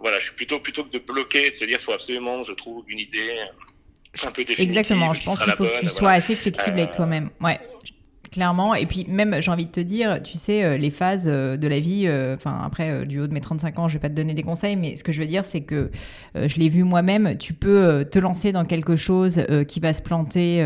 voilà, 0.00 0.18
je 0.18 0.24
suis 0.24 0.34
plutôt 0.34 0.60
plutôt 0.60 0.84
que 0.84 0.90
de 0.90 0.98
bloquer, 0.98 1.50
de 1.50 1.56
se 1.56 1.64
dire, 1.64 1.80
faut 1.80 1.92
absolument, 1.92 2.42
je 2.42 2.52
trouve 2.52 2.84
une 2.88 2.98
idée 2.98 3.36
un 4.26 4.30
peu 4.30 4.44
définitive. 4.44 4.64
Exactement. 4.64 5.14
Je 5.14 5.24
pense 5.24 5.42
qu'il 5.42 5.52
faut 5.52 5.64
que 5.64 5.80
tu 5.80 5.88
sois 5.88 6.12
assez 6.12 6.34
flexible 6.34 6.80
avec 6.80 6.92
toi-même. 6.92 7.30
Ouais. 7.40 7.60
Clairement, 8.30 8.74
et 8.74 8.84
puis 8.84 9.06
même, 9.08 9.40
j'ai 9.40 9.50
envie 9.50 9.64
de 9.64 9.70
te 9.70 9.80
dire, 9.80 10.22
tu 10.22 10.36
sais, 10.36 10.62
euh, 10.62 10.76
les 10.76 10.90
phases 10.90 11.26
euh, 11.26 11.56
de 11.56 11.66
la 11.66 11.80
vie, 11.80 12.04
euh, 12.06 12.34
enfin 12.34 12.60
après, 12.62 13.06
du 13.06 13.20
haut 13.20 13.26
de 13.26 13.32
mes 13.32 13.40
35 13.40 13.78
ans, 13.78 13.88
je 13.88 13.94
vais 13.94 14.00
pas 14.00 14.10
te 14.10 14.14
donner 14.14 14.34
des 14.34 14.42
conseils, 14.42 14.76
mais 14.76 14.96
ce 14.96 15.04
que 15.04 15.12
je 15.12 15.20
veux 15.20 15.26
dire, 15.26 15.44
c'est 15.44 15.62
que 15.62 15.90
je 16.34 16.56
l'ai 16.56 16.68
vu 16.68 16.84
moi-même, 16.84 17.36
tu 17.38 17.54
peux 17.54 18.04
te 18.04 18.18
lancer 18.18 18.52
dans 18.52 18.64
quelque 18.64 18.96
chose 18.96 19.40
qui 19.66 19.80
va 19.80 19.92
se 19.92 20.02
planter 20.02 20.64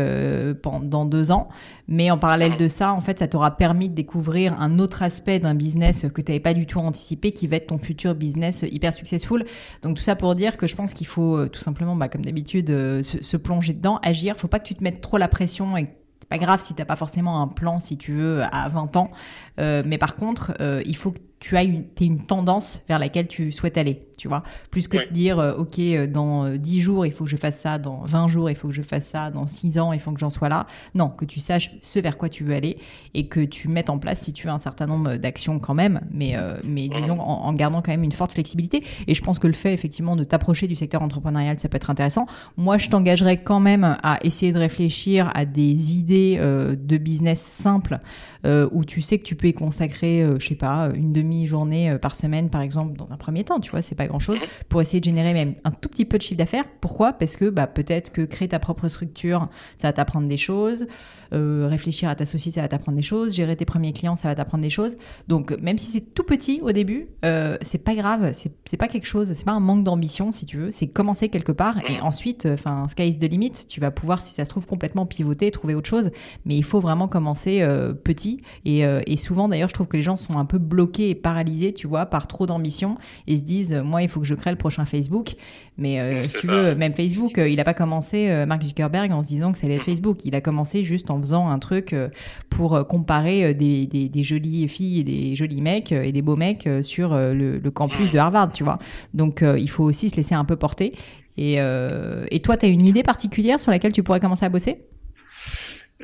pendant 0.61 1.05
deux 1.05 1.31
ans, 1.31 1.49
mais 1.87 2.11
en 2.11 2.17
parallèle 2.17 2.57
de 2.57 2.67
ça, 2.67 2.93
en 2.93 3.01
fait, 3.01 3.19
ça 3.19 3.27
t'aura 3.27 3.57
permis 3.57 3.89
de 3.89 3.95
découvrir 3.95 4.59
un 4.59 4.79
autre 4.79 5.03
aspect 5.03 5.39
d'un 5.39 5.55
business 5.55 6.05
que 6.13 6.21
tu 6.21 6.31
n'avais 6.31 6.39
pas 6.39 6.53
du 6.53 6.65
tout 6.65 6.79
anticipé, 6.79 7.31
qui 7.31 7.47
va 7.47 7.57
être 7.57 7.67
ton 7.67 7.77
futur 7.77 8.15
business 8.15 8.65
hyper 8.69 8.93
successful. 8.93 9.45
Donc 9.81 9.97
tout 9.97 10.03
ça 10.03 10.15
pour 10.15 10.35
dire 10.35 10.57
que 10.57 10.67
je 10.67 10.75
pense 10.75 10.93
qu'il 10.93 11.07
faut 11.07 11.47
tout 11.47 11.61
simplement, 11.61 11.95
bah, 11.95 12.09
comme 12.09 12.25
d'habitude, 12.25 12.67
se, 13.03 13.37
plonger 13.37 13.73
dedans, 13.73 13.99
agir. 14.03 14.37
Faut 14.37 14.47
pas 14.47 14.59
que 14.59 14.67
tu 14.67 14.75
te 14.75 14.83
mettes 14.83 15.01
trop 15.01 15.17
la 15.17 15.27
pression 15.27 15.77
et 15.77 15.87
pas 16.27 16.37
grave 16.37 16.61
si 16.61 16.73
t'as 16.73 16.85
pas 16.85 16.95
forcément 16.95 17.41
un 17.41 17.47
plan, 17.47 17.79
si 17.79 17.97
tu 17.97 18.13
veux, 18.13 18.41
à 18.51 18.67
20 18.69 18.97
ans. 18.97 19.11
Euh, 19.59 19.83
mais 19.85 19.97
par 19.97 20.15
contre, 20.15 20.53
euh, 20.59 20.81
il 20.85 20.95
faut 20.95 21.11
que 21.11 21.19
tu 21.43 21.57
as 21.57 21.63
une, 21.63 21.83
une 21.99 22.25
tendance 22.25 22.81
vers 22.87 22.99
laquelle 22.99 23.27
tu 23.27 23.51
souhaites 23.51 23.77
aller, 23.77 23.99
tu 24.17 24.29
vois. 24.29 24.43
Plus 24.71 24.87
que 24.87 24.95
de 24.95 25.11
dire, 25.11 25.39
euh, 25.39 25.57
OK, 25.57 25.77
euh, 25.77 26.07
dans 26.07 26.49
10 26.55 26.77
euh, 26.77 26.81
jours, 26.81 27.05
il 27.05 27.11
faut 27.11 27.25
que 27.25 27.29
je 27.29 27.35
fasse 27.35 27.59
ça, 27.59 27.79
dans 27.79 28.05
20 28.05 28.29
jours, 28.29 28.49
il 28.49 28.55
faut 28.55 28.69
que 28.69 28.73
je 28.73 28.81
fasse 28.81 29.07
ça, 29.07 29.29
dans 29.29 29.45
6 29.45 29.77
ans, 29.77 29.91
il 29.91 29.99
faut 29.99 30.13
que 30.13 30.21
j'en 30.21 30.29
sois 30.29 30.47
là. 30.47 30.67
Non, 30.95 31.09
que 31.09 31.25
tu 31.25 31.41
saches 31.41 31.71
ce 31.81 31.99
vers 31.99 32.17
quoi 32.17 32.29
tu 32.29 32.45
veux 32.45 32.55
aller 32.55 32.77
et 33.13 33.27
que 33.27 33.41
tu 33.41 33.67
mettes 33.67 33.89
en 33.89 33.99
place, 33.99 34.21
si 34.21 34.31
tu 34.31 34.47
veux, 34.47 34.53
un 34.53 34.57
certain 34.57 34.85
nombre 34.85 35.17
d'actions 35.17 35.59
quand 35.59 35.73
même, 35.73 35.99
mais, 36.11 36.37
mais 36.63 36.87
disons 36.87 37.19
en, 37.19 37.43
en, 37.43 37.53
gardant 37.53 37.81
quand 37.81 37.91
même 37.91 38.05
une 38.05 38.13
forte 38.13 38.31
flexibilité. 38.31 38.81
Et 39.07 39.13
je 39.13 39.21
pense 39.21 39.37
que 39.37 39.47
le 39.47 39.53
fait, 39.53 39.73
effectivement, 39.73 40.15
de 40.15 40.23
t'approcher 40.23 40.67
du 40.67 40.75
secteur 40.75 41.01
entrepreneurial, 41.01 41.59
ça 41.59 41.67
peut 41.67 41.75
être 41.75 41.89
intéressant. 41.89 42.25
Moi, 42.55 42.77
je 42.77 42.87
t'engagerais 42.87 43.43
quand 43.43 43.59
même 43.59 43.97
à 44.01 44.17
essayer 44.23 44.53
de 44.53 44.59
réfléchir 44.59 45.29
à 45.35 45.43
des 45.43 45.93
idées 45.93 46.37
de 46.37 46.97
business 46.97 47.41
simples 47.41 47.99
où 48.45 48.85
tu 48.85 49.01
sais 49.01 49.17
que 49.17 49.23
tu 49.23 49.35
peux 49.35 49.47
y 49.47 49.53
consacrer, 49.53 50.25
je 50.39 50.47
sais 50.47 50.55
pas, 50.55 50.89
une 50.95 51.11
demi 51.11 51.32
journée 51.45 51.89
euh, 51.89 51.97
par 51.97 52.15
semaine, 52.15 52.49
par 52.49 52.61
exemple, 52.61 52.97
dans 52.97 53.11
un 53.11 53.17
premier 53.17 53.43
temps, 53.43 53.59
tu 53.59 53.71
vois, 53.71 53.81
c'est 53.81 53.95
pas 53.95 54.07
grand 54.07 54.19
chose, 54.19 54.39
pour 54.69 54.81
essayer 54.81 54.99
de 54.99 55.05
générer 55.05 55.33
même 55.33 55.55
un 55.63 55.71
tout 55.71 55.89
petit 55.89 56.05
peu 56.05 56.17
de 56.17 56.23
chiffre 56.23 56.37
d'affaires. 56.37 56.65
Pourquoi? 56.81 57.13
Parce 57.13 57.35
que 57.35 57.49
bah, 57.49 57.67
peut-être 57.67 58.11
que 58.11 58.21
créer 58.21 58.47
ta 58.47 58.59
propre 58.59 58.87
structure, 58.87 59.47
ça 59.77 59.89
va 59.89 59.93
t'apprendre 59.93 60.27
des 60.27 60.37
choses. 60.37 60.87
Euh, 61.33 61.67
réfléchir 61.67 62.09
à 62.09 62.15
t'associer, 62.15 62.51
ça 62.51 62.61
va 62.61 62.67
t'apprendre 62.67 62.95
des 62.95 63.03
choses. 63.03 63.33
Gérer 63.33 63.55
tes 63.55 63.65
premiers 63.65 63.93
clients, 63.93 64.15
ça 64.15 64.27
va 64.27 64.35
t'apprendre 64.35 64.61
des 64.61 64.69
choses. 64.69 64.95
Donc, 65.27 65.51
même 65.59 65.77
si 65.77 65.87
c'est 65.87 66.13
tout 66.13 66.23
petit 66.23 66.59
au 66.61 66.71
début, 66.71 67.07
euh, 67.25 67.57
c'est 67.61 67.79
pas 67.79 67.95
grave. 67.95 68.33
C'est 68.33 68.77
pas 68.77 68.87
quelque 68.87 69.07
chose, 69.07 69.33
c'est 69.33 69.45
pas 69.45 69.51
un 69.51 69.59
manque 69.59 69.83
d'ambition, 69.83 70.31
si 70.31 70.45
tu 70.45 70.57
veux. 70.57 70.71
C'est 70.71 70.87
commencer 70.87 71.29
quelque 71.29 71.51
part 71.51 71.77
et 71.89 71.99
ensuite, 72.01 72.47
enfin, 72.51 72.87
sky 72.87 73.07
is 73.07 73.19
the 73.19 73.29
limit. 73.29 73.53
Tu 73.67 73.79
vas 73.79 73.91
pouvoir, 73.91 74.21
si 74.21 74.33
ça 74.33 74.45
se 74.45 74.49
trouve, 74.49 74.67
complètement 74.67 75.05
pivoter, 75.05 75.49
trouver 75.51 75.75
autre 75.75 75.89
chose. 75.89 76.11
Mais 76.45 76.55
il 76.55 76.63
faut 76.63 76.79
vraiment 76.79 77.07
commencer 77.07 77.61
euh, 77.61 77.93
petit. 77.93 78.39
Et, 78.65 78.81
et 78.81 79.17
souvent, 79.17 79.47
d'ailleurs, 79.47 79.69
je 79.69 79.73
trouve 79.73 79.87
que 79.87 79.97
les 79.97 80.03
gens 80.03 80.17
sont 80.17 80.37
un 80.37 80.45
peu 80.45 80.57
bloqués 80.57 81.09
et 81.09 81.15
paralysés, 81.23 81.73
tu 81.73 81.87
vois, 81.87 82.05
par 82.05 82.27
trop 82.27 82.45
d'ambition 82.45 82.97
et 83.25 83.37
se 83.37 83.43
disent, 83.43 83.73
moi, 83.83 84.03
il 84.03 84.09
faut 84.09 84.19
que 84.19 84.27
je 84.27 84.35
crée 84.35 84.51
le 84.51 84.57
prochain 84.57 84.85
Facebook. 84.85 85.33
Mais 85.77 86.23
si 86.25 86.37
tu 86.37 86.47
veux, 86.47 86.75
même 86.75 86.93
Facebook, 86.93 87.37
il 87.37 87.59
a 87.59 87.63
pas 87.63 87.73
commencé, 87.73 88.45
Mark 88.45 88.61
Zuckerberg, 88.61 89.11
en 89.11 89.23
se 89.23 89.29
disant 89.29 89.51
que 89.51 89.57
ça 89.57 89.65
allait 89.65 89.77
être 89.77 89.83
Facebook. 89.83 90.23
Il 90.25 90.35
a 90.35 90.41
commencé 90.41 90.83
juste 90.83 91.09
en 91.09 91.19
faisant 91.19 91.49
un 91.49 91.59
truc 91.59 91.93
euh, 91.93 92.09
pour 92.49 92.75
euh, 92.75 92.83
comparer 92.83 93.45
euh, 93.45 93.53
des, 93.53 93.87
des, 93.87 94.23
jolies 94.23 94.67
filles 94.67 94.99
et 94.99 95.03
des 95.03 95.35
jolis 95.35 95.61
mecs 95.61 95.91
et 95.91 96.11
des 96.11 96.21
beaux 96.21 96.35
mecs 96.35 96.69
sur 96.81 97.15
le, 97.15 97.59
campus 97.71 98.11
de 98.11 98.19
Harvard, 98.19 98.51
tu 98.51 98.63
vois. 98.63 98.77
Donc 99.13 99.43
il 99.43 99.69
faut 99.69 99.83
aussi 99.83 100.09
se 100.09 100.15
laisser 100.15 100.35
un 100.35 100.45
peu 100.45 100.55
porter. 100.55 100.93
Et, 101.37 101.55
et 101.55 102.39
toi, 102.41 102.57
tu 102.57 102.65
as 102.65 102.69
une 102.69 102.85
idée 102.85 103.03
particulière 103.03 103.59
sur 103.59 103.71
laquelle 103.71 103.91
tu 103.91 104.03
pourrais 104.03 104.19
commencer 104.19 104.45
à 104.45 104.49
bosser? 104.49 104.85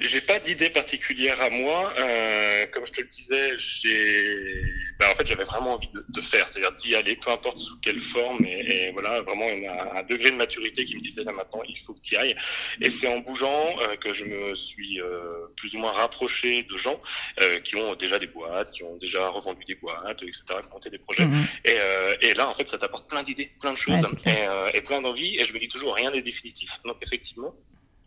J'ai 0.01 0.22
pas 0.22 0.39
d'idée 0.39 0.70
particulière 0.70 1.41
à 1.41 1.50
moi. 1.50 1.94
Euh, 1.98 2.65
comme 2.68 2.86
je 2.86 2.91
te 2.91 3.01
le 3.01 3.08
disais, 3.08 3.58
j'ai, 3.58 4.62
bah, 5.00 5.12
en 5.12 5.15
fait, 5.15 5.25
j'avais 5.25 5.44
vraiment 5.44 5.74
envie 5.74 5.89
de, 5.89 6.06
de 6.08 6.22
faire, 6.22 6.48
c'est-à-dire 6.48 6.74
d'y 6.74 6.96
aller, 6.96 7.15
peu 7.15 7.32
importe 7.32 7.58
sous 7.58 7.77
quelle 7.79 8.00
forme, 8.00 8.46
et, 8.46 8.88
et 8.88 8.91
voilà, 8.91 9.22
vraiment 9.22 9.48
un, 9.48 9.98
un, 9.98 10.03
degré 10.03 10.32
de 10.32 10.36
maturité 10.36 10.86
qui 10.86 10.96
me 10.96 11.01
disait 11.01 11.24
là 11.24 11.32
maintenant, 11.32 11.62
il 11.68 11.77
faut 11.79 11.94
que 11.94 12.01
tu 12.01 12.15
y 12.15 12.18
ailles. 12.18 12.36
Et 12.82 12.89
c'est 12.89 13.08
en 13.08 13.20
bougeant 13.20 13.75
euh, 13.82 13.96
que 13.98 14.13
je 14.13 14.25
me 14.25 14.56
suis 14.56 15.01
euh, 15.01 15.48
plus 15.56 15.74
ou 15.75 15.79
moins 15.79 15.91
rapproché 15.91 16.63
de 16.63 16.77
gens 16.77 17.00
euh, 17.41 17.60
qui 17.60 17.75
ont 17.75 17.96
déjà 17.96 18.20
des 18.20 18.27
boîtes, 18.27 18.72
qui 18.72 18.84
ont 18.84 18.98
déjà 18.98 19.29
revendu 19.29 19.63
des 19.65 19.75
boîtes, 19.75 20.22
etc., 20.24 20.44
qui 20.48 20.70
ont 20.70 20.74
monté 20.74 20.89
des 20.89 21.00
projets. 21.00 21.25
Mmh. 21.25 21.44
Et, 21.65 21.75
euh, 21.77 22.15
et, 22.22 22.34
là, 22.34 22.50
en 22.50 22.53
fait, 22.53 22.68
ça 22.68 22.77
t'apporte 22.77 23.10
plein 23.10 23.24
d'idées, 23.24 23.51
plein 23.60 23.72
de 23.72 23.77
choses, 23.77 24.01
et, 24.25 24.48
euh, 24.48 24.72
et 24.74 24.82
plein 24.82 25.01
d'envies. 25.01 25.39
Et 25.39 25.46
je 25.46 25.53
me 25.53 25.60
dis 25.60 25.68
toujours, 25.68 25.96
rien 25.96 26.12
n'est 26.12 26.22
définitif. 26.22 26.79
Donc 26.86 26.98
effectivement. 27.01 27.53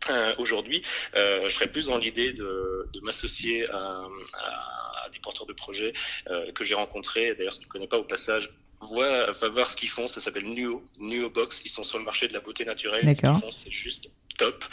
Euh, 0.09 0.35
Aujourd'hui, 0.37 0.81
euh, 1.15 1.47
je 1.47 1.53
serais 1.53 1.67
plus 1.67 1.85
dans 1.85 1.97
l'idée 1.97 2.33
de, 2.33 2.89
m'associer 3.01 3.69
à, 3.69 4.05
à, 4.33 5.09
des 5.11 5.19
porteurs 5.19 5.45
de 5.45 5.53
projets 5.53 5.93
euh, 6.29 6.51
que 6.51 6.63
j'ai 6.63 6.73
rencontrés. 6.73 7.35
D'ailleurs, 7.35 7.53
si 7.53 7.59
tu 7.59 7.67
ne 7.67 7.71
connais 7.71 7.87
pas 7.87 7.97
au 7.97 8.03
passage, 8.03 8.49
vois, 8.83 9.31
va 9.31 9.49
voir 9.49 9.69
ce 9.69 9.75
qu'ils 9.75 9.89
font. 9.89 10.07
Ça 10.07 10.21
s'appelle 10.21 10.45
Nuo, 10.45 10.83
Nuo 10.99 11.29
Box. 11.29 11.61
Ils 11.65 11.71
sont 11.71 11.83
sur 11.83 11.97
le 11.97 12.03
marché 12.03 12.27
de 12.27 12.33
la 12.33 12.39
beauté 12.39 12.65
naturelle. 12.65 13.15
Ce 13.15 13.21
qu'ils 13.21 13.41
font, 13.41 13.51
c'est 13.51 13.71
juste 13.71 14.09
top. 14.37 14.65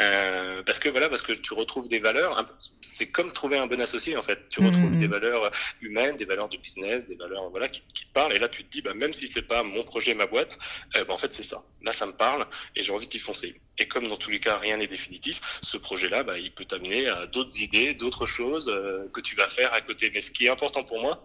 Euh, 0.00 0.62
parce 0.64 0.78
que 0.78 0.88
voilà, 0.88 1.08
parce 1.08 1.22
que 1.22 1.32
tu 1.32 1.54
retrouves 1.54 1.88
des 1.88 1.98
valeurs. 1.98 2.44
C'est 2.80 3.08
comme 3.08 3.32
trouver 3.32 3.58
un 3.58 3.66
bon 3.66 3.80
associé 3.80 4.16
en 4.16 4.22
fait. 4.22 4.48
Tu 4.48 4.60
retrouves 4.60 4.92
mmh. 4.92 4.98
des 4.98 5.06
valeurs 5.06 5.50
humaines, 5.80 6.16
des 6.16 6.24
valeurs 6.24 6.48
de 6.48 6.56
business, 6.56 7.06
des 7.06 7.14
valeurs 7.14 7.48
voilà 7.50 7.68
qui, 7.68 7.82
qui 7.94 8.06
te 8.06 8.12
parlent. 8.12 8.34
Et 8.34 8.38
là, 8.38 8.48
tu 8.48 8.64
te 8.64 8.70
dis, 8.70 8.82
bah, 8.82 8.94
même 8.94 9.12
si 9.12 9.26
c'est 9.26 9.42
pas 9.42 9.62
mon 9.62 9.82
projet, 9.82 10.14
ma 10.14 10.26
boîte, 10.26 10.58
euh, 10.96 11.04
bah, 11.04 11.14
en 11.14 11.18
fait, 11.18 11.32
c'est 11.32 11.42
ça. 11.42 11.64
Là, 11.82 11.92
ça 11.92 12.06
me 12.06 12.12
parle 12.12 12.46
et 12.74 12.82
j'ai 12.82 12.92
envie 12.92 13.08
d'y 13.08 13.18
foncer. 13.18 13.60
Et 13.78 13.88
comme 13.88 14.08
dans 14.08 14.16
tous 14.16 14.30
les 14.30 14.40
cas, 14.40 14.58
rien 14.58 14.76
n'est 14.76 14.86
définitif, 14.86 15.40
ce 15.62 15.76
projet-là, 15.76 16.22
bah, 16.22 16.38
il 16.38 16.52
peut 16.52 16.64
t'amener 16.64 17.08
à 17.08 17.26
d'autres 17.26 17.60
idées, 17.60 17.94
d'autres 17.94 18.26
choses 18.26 18.68
euh, 18.68 19.08
que 19.12 19.20
tu 19.20 19.36
vas 19.36 19.48
faire 19.48 19.72
à 19.72 19.80
côté. 19.80 20.10
Mais 20.14 20.22
ce 20.22 20.30
qui 20.30 20.46
est 20.46 20.50
important 20.50 20.84
pour 20.84 21.00
moi, 21.00 21.22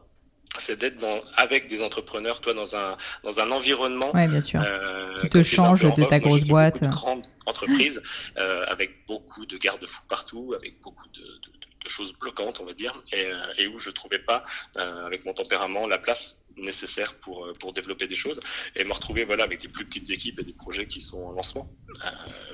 c'est 0.60 0.78
d'être 0.78 0.98
dans, 0.98 1.22
avec 1.38 1.70
des 1.70 1.82
entrepreneurs, 1.82 2.42
toi, 2.42 2.54
dans 2.54 2.76
un, 2.76 2.98
dans 3.24 3.40
un 3.40 3.52
environnement 3.52 4.14
ouais, 4.14 4.28
bien 4.28 4.42
sûr. 4.42 4.62
Euh, 4.62 5.16
qui 5.16 5.30
te 5.30 5.44
change 5.44 5.82
de 5.82 6.04
ta 6.04 6.20
grosse 6.20 6.44
boîte. 6.44 6.84
Grande 6.84 7.26
entreprise 7.46 8.02
euh, 8.38 8.66
avec 8.68 9.06
beaucoup 9.08 9.46
de 9.46 9.58
garde-fous 9.58 10.04
partout, 10.08 10.54
avec 10.56 10.82
beaucoup 10.82 11.08
de, 11.10 11.22
de, 11.22 11.52
de, 11.84 11.90
choses 11.90 12.14
bloquantes, 12.14 12.60
on 12.60 12.66
va 12.66 12.74
dire, 12.74 13.02
et, 13.12 13.26
euh, 13.26 13.54
et 13.58 13.68
où 13.68 13.80
je 13.80 13.90
trouvais 13.90 14.20
pas, 14.20 14.44
euh, 14.78 15.06
avec 15.06 15.26
mon 15.26 15.34
tempérament, 15.34 15.88
la 15.88 15.98
place 15.98 16.38
nécessaire 16.58 17.16
pour 17.16 17.50
pour 17.62 17.72
développer 17.72 18.08
des 18.08 18.16
choses 18.16 18.42
et 18.76 18.84
me 18.84 18.92
retrouver 18.92 19.24
voilà 19.24 19.46
avec 19.46 19.62
des 19.62 19.70
plus 19.70 19.86
petites 19.86 20.12
équipes 20.12 20.38
et 20.42 20.44
des 20.44 20.54
projets 20.54 20.86
qui 20.86 21.00
sont 21.00 21.24
en 21.24 21.32
lancement. 21.32 21.70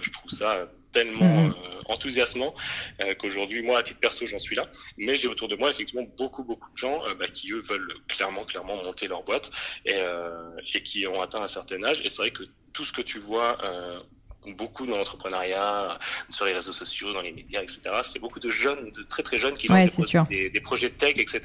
Je 0.01 0.12
trouve 0.12 0.29
ça 0.31 0.67
tellement 0.97 1.43
mmh. 1.43 1.49
euh, 1.49 1.93
enthousiasmant 1.93 2.55
euh, 3.01 3.13
qu'aujourd'hui 3.19 3.62
moi 3.62 3.79
à 3.79 3.83
titre 3.83 3.99
perso 3.99 4.25
j'en 4.25 4.39
suis 4.39 4.55
là 4.55 4.65
mais 4.97 5.15
j'ai 5.15 5.27
autour 5.27 5.47
de 5.47 5.55
moi 5.55 5.69
effectivement 5.69 6.07
beaucoup 6.17 6.43
beaucoup 6.43 6.71
de 6.71 6.77
gens 6.77 7.05
euh, 7.05 7.13
bah, 7.13 7.27
qui 7.27 7.51
eux 7.51 7.62
veulent 7.62 7.93
clairement 8.07 8.45
clairement 8.45 8.77
monter 8.83 9.07
leur 9.07 9.21
boîte 9.23 9.51
et, 9.86 9.99
et 10.73 10.81
qui 10.81 11.05
ont 11.05 11.21
atteint 11.21 11.43
un 11.43 11.47
certain 11.47 11.83
âge 11.83 12.01
et 12.03 12.10
c'est 12.10 12.17
vrai 12.23 12.31
que 12.31 12.43
tout 12.73 12.83
ce 12.83 12.91
que 12.91 13.01
tu 13.01 13.19
vois 13.19 13.57
beaucoup 14.53 14.86
dans 14.86 14.97
l'entrepreneuriat, 14.97 15.99
sur 16.29 16.45
les 16.45 16.53
réseaux 16.53 16.71
sociaux, 16.71 17.13
dans 17.13 17.21
les 17.21 17.31
médias, 17.31 17.62
etc. 17.62 17.79
C'est 18.03 18.19
beaucoup 18.19 18.39
de 18.39 18.49
jeunes, 18.49 18.91
de 18.91 19.03
très 19.03 19.23
très 19.23 19.38
jeunes 19.38 19.57
qui 19.57 19.69
ouais, 19.69 19.86
lancent 19.86 20.10
des, 20.10 20.23
des, 20.29 20.49
des, 20.49 20.62
projets 20.62 20.89
de 20.89 20.93
tech, 20.93 21.15
etc. 21.17 21.41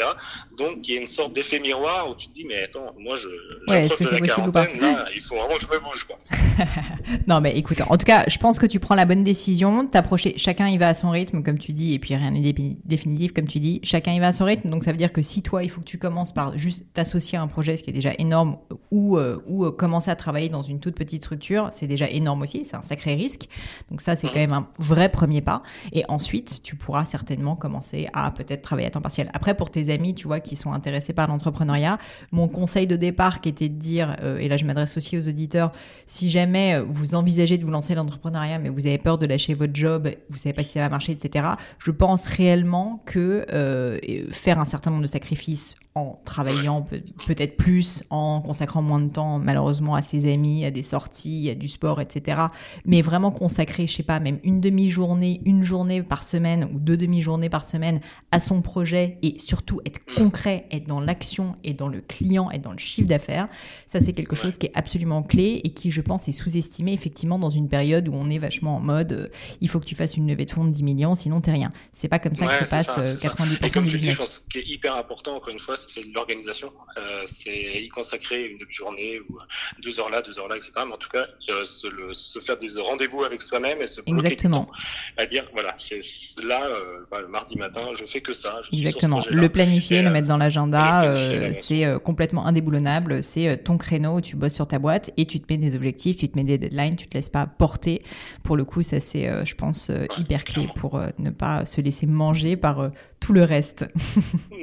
Donc 0.57 0.87
il 0.87 0.95
y 0.95 0.99
a 0.99 1.01
une 1.01 1.09
sorte 1.09 1.33
d'effet 1.33 1.59
miroir 1.59 2.09
où 2.09 2.15
tu 2.15 2.29
te 2.29 2.35
dis 2.35 2.45
mais 2.45 2.63
attends, 2.63 2.95
moi 2.99 3.17
je 3.17 3.29
ouais, 3.69 3.87
est-ce 3.87 3.97
que 3.97 4.05
c'est 4.05 4.19
possible 4.19 4.49
ou 4.49 4.53
pas 4.53 4.67
là, 4.67 5.07
il 5.15 5.23
faut 5.23 5.37
vraiment 5.37 5.57
que 5.57 5.63
je 5.63 5.69
me 5.69 5.79
bouge 5.81 6.05
quoi. 6.05 6.19
non 7.27 7.41
mais 7.41 7.57
écoute, 7.57 7.83
en 7.89 7.97
tout 7.97 8.05
cas, 8.05 8.25
je 8.29 8.39
pense 8.39 8.59
que 8.59 8.67
tu 8.67 8.81
prends 8.81 8.95
la 8.95 9.05
bonne 9.05 9.25
décision, 9.25 9.87
t'approcher, 9.87 10.35
chacun 10.37 10.69
y 10.69 10.79
va 10.79 10.89
à 10.89 10.95
son 10.95 11.11
rythme 11.11 11.43
comme 11.43 11.59
tu 11.59 11.73
dis 11.73 11.95
et 11.95 11.99
puis 11.99 12.15
rien 12.15 12.31
n'est 12.31 12.53
définitif 12.85 13.33
comme 13.33 13.49
tu 13.49 13.61
dis, 13.61 13.81
chacun 13.83 14.13
y 14.13 14.21
va 14.21 14.29
à 14.29 14.33
son 14.33 14.45
rythme. 14.45 14.71
Donc 14.71 14.85
ça 14.85 14.91
veut 14.91 14.97
dire 14.97 15.13
que 15.13 15.23
si 15.23 15.43
toi 15.43 15.63
il 15.63 15.71
faut 15.71 15.81
que 15.81 15.87
tu 15.87 15.99
commences 15.99 16.33
par 16.33 16.57
juste 16.59 16.85
t'associer 16.93 17.39
à 17.39 17.43
un 17.43 17.47
projet, 17.47 17.77
ce 17.77 17.83
qui 17.83 17.91
est 17.91 17.95
déjà 17.95 18.13
énorme, 18.19 18.59
ou 18.91 19.17
euh, 19.17 19.43
ou 19.47 19.65
euh, 19.65 19.71
commencer 19.71 20.11
à 20.11 20.17
travailler 20.17 20.49
dans 20.49 20.63
une 20.63 20.81
toute 20.81 20.95
petite 20.95 21.23
structure, 21.23 21.69
c'est 21.73 21.87
déjà 21.87 22.09
énorme 22.09 22.43
aussi, 22.43 22.65
c'est 22.65 22.77
un 22.77 22.83
sacré 22.83 23.15
risque. 23.15 23.49
Donc 23.91 24.01
ça, 24.01 24.17
c'est 24.17 24.29
quand 24.29 24.35
même 24.35 24.53
un 24.53 24.69
vrai 24.79 25.09
premier 25.09 25.41
pas. 25.41 25.63
Et 25.93 26.05
ensuite, 26.09 26.63
tu 26.63 26.77
pourras 26.77 27.05
certainement 27.05 27.57
commencer 27.57 28.09
à 28.13 28.31
peut-être 28.31 28.63
travailler 28.63 28.89
à 28.89 28.91
temps 28.91 29.01
partiel. 29.01 29.31
Après, 29.35 29.55
pour 29.55 29.71
tes 29.71 29.93
amis, 29.93 30.15
tu 30.15 30.27
vois, 30.27 30.41
qui 30.41 30.57
sont 30.57 30.73
intéressés 30.73 31.13
par 31.13 31.29
l'entrepreneuriat, 31.29 31.99
mon 32.31 32.49
conseil 32.49 32.87
de 32.87 32.97
départ 32.97 33.41
qui 33.41 33.49
était 33.49 33.69
de 33.69 33.79
dire, 33.79 34.17
euh, 34.23 34.39
et 34.39 34.49
là 34.49 34.57
je 34.57 34.65
m'adresse 34.65 34.97
aussi 34.97 35.19
aux 35.19 35.29
auditeurs, 35.29 35.73
si 36.07 36.31
jamais 36.31 36.42
vous 36.89 37.15
envisagez 37.15 37.59
de 37.59 37.65
vous 37.65 37.71
lancer 37.71 37.95
l'entrepreneuriat, 37.95 38.59
mais 38.59 38.69
vous 38.69 38.87
avez 38.87 38.99
peur 38.99 39.19
de 39.19 39.27
lâcher 39.27 39.55
votre 39.55 39.75
job, 39.75 40.09
vous 40.31 40.39
savez 40.39 40.53
pas 40.53 40.65
si 40.65 40.73
ça 40.73 40.81
va 40.81 40.89
marcher, 40.89 41.13
etc., 41.13 41.49
je 41.79 41.91
pense 41.91 42.27
réellement 42.27 43.03
que 43.07 43.47
euh, 43.53 43.99
faire 44.31 44.59
un 44.59 44.65
certain 44.65 44.91
nombre 44.91 45.03
de 45.03 45.09
sacrifices 45.09 45.75
en 45.95 46.19
travaillant 46.25 46.87
peut-être 47.27 47.57
plus, 47.57 48.03
en 48.09 48.41
consacrant 48.41 48.81
moins 48.81 49.01
de 49.01 49.11
temps 49.11 49.39
malheureusement 49.39 49.95
à 49.95 50.03
ses 50.03 50.33
amis, 50.33 50.65
à 50.65 50.71
des 50.71 50.83
sorties, 50.83 51.51
à 51.51 51.55
du 51.55 51.69
sport, 51.69 52.01
etc. 52.01 52.43
Mais 52.87 53.03
vraiment 53.03 53.31
consacrer, 53.31 53.87
je 53.87 53.97
sais 53.97 54.03
pas, 54.03 54.19
même 54.19 54.39
une 54.43 54.61
demi-journée, 54.61 55.43
une 55.45 55.63
journée 55.63 56.03
par 56.03 56.25
semaine 56.25 56.69
ou 56.73 56.79
deux 56.79 56.97
demi-journées 56.97 57.51
par 57.51 57.65
semaine 57.65 58.01
à 58.31 58.41
son 58.41 58.63
projet 58.63 59.19
et 59.23 59.39
surtout 59.39 59.81
être 59.85 60.01
mm. 60.09 60.15
concret, 60.15 60.67
être 60.71 60.87
dans 60.87 61.01
l'action 61.01 61.57
et 61.63 61.75
dans 61.75 61.89
le 61.89 62.01
client, 62.01 62.51
être 62.51 62.63
dans 62.63 62.73
le 62.73 62.79
chiffre 62.79 63.09
d'affaires. 63.09 63.49
Ça, 63.87 64.01
c'est 64.01 64.15
quelque 64.15 64.37
chose 64.37 64.57
qui 64.57 64.67
est 64.67 64.73
absolument 64.75 65.23
clé 65.23 65.61
et 65.65 65.71
qui, 65.71 65.91
je 65.91 66.01
pense, 66.01 66.27
est 66.29 66.33
sous-estimé 66.33 66.93
effectivement 66.93 67.39
dans 67.39 67.51
une 67.51 67.69
période 67.69 68.09
où 68.09 68.15
on 68.15 68.31
est 68.31 68.39
vachement 68.39 68.77
en 68.77 68.81
mode 68.81 69.13
euh, 69.13 69.29
il 69.61 69.69
faut 69.69 69.81
que 69.81 69.85
tu 69.85 69.95
fasses 69.95 70.17
une 70.17 70.29
levée 70.29 70.45
de 70.45 70.51
fonds 70.51 70.65
de 70.65 70.71
10 70.71 70.83
millions, 70.83 71.15
sinon 71.15 71.41
t'es 71.41 71.53
rien. 71.53 71.71
C'est 71.93 72.09
pas 72.09 72.19
comme 72.19 72.35
ça 72.35 72.47
que 72.47 72.65
se 72.65 72.71
passe 72.71 72.97
90% 72.97 73.79
euh, 73.79 73.83
du 73.83 73.91
business. 73.91 74.19
ce 74.19 74.41
qui 74.51 74.59
est 74.59 74.67
hyper 74.67 74.97
important, 74.97 75.37
encore 75.37 75.51
une 75.51 75.59
fois, 75.59 75.77
c'est 75.89 76.03
l'organisation. 76.13 76.73
Euh, 76.97 77.23
c'est 77.27 77.83
y 77.83 77.89
consacrer 77.89 78.45
une 78.45 78.67
journée 78.71 79.21
ou 79.21 79.39
deux 79.83 79.99
heures 79.99 80.11
là, 80.11 80.23
deux 80.23 80.39
heures 80.39 80.49
là, 80.49 80.57
etc. 80.57 80.73
Mais 80.87 80.93
en 80.93 80.97
tout 80.97 81.09
cas, 81.09 81.27
se, 81.65 82.39
faire 82.41 82.57
des 82.57 82.81
rendez-vous 82.81 83.25
avec 83.25 83.43
soi-même 83.43 83.81
et 83.81 83.87
se 83.87 84.01
Exactement. 84.07 84.71
à 85.17 85.27
dire 85.27 85.49
voilà, 85.53 85.75
c'est 85.79 86.01
là, 86.43 86.69
bah, 87.11 87.21
le 87.21 87.29
mardi 87.29 87.57
matin, 87.57 87.81
je 87.95 88.05
fais 88.05 88.21
que 88.21 88.33
ça. 88.33 88.61
Exactement. 88.73 89.23
le 89.31 89.49
planifier, 89.49 90.03
le 90.03 90.11
mettre 90.11 90.29
dans 90.29 90.39
l'agenda, 90.39 91.15
c'est 91.55 91.87
complètement 92.03 92.47
indéboulonnable. 92.47 93.23
C'est 93.23 93.63
ton 93.63 93.79
créneau 93.79 94.17
où 94.17 94.21
tu 94.21 94.37
bosses 94.37 94.55
sur 94.55 94.67
ta 94.67 94.79
boîte 94.79 95.13
et 95.17 95.27
tu 95.27 95.41
te 95.41 95.53
mets 95.53 95.59
des 95.59 95.75
objectifs, 95.75 96.17
tu 96.17 96.29
te 96.29 96.37
mets 96.37 96.45
des 96.45 96.59
deadlines, 96.59 96.97
tu 96.97 97.09
te 97.09 97.15
laisses 97.15 97.31
pas 97.31 97.47
porter. 97.47 98.03
Pour 98.43 98.57
le 98.57 98.65
coup, 98.65 98.83
ça 98.83 99.01
c'est, 99.01 99.45
je 99.45 99.55
pense, 99.55 99.91
hyper 100.19 100.45
clé 100.45 100.69
pour 100.77 101.01
ne 101.19 101.31
pas 101.31 101.67
se 101.67 101.81
laisser 101.81 102.07
manger 102.07 102.57
par 102.57 102.91
tout 103.23 103.33
le 103.33 103.45
reste. 103.45 103.87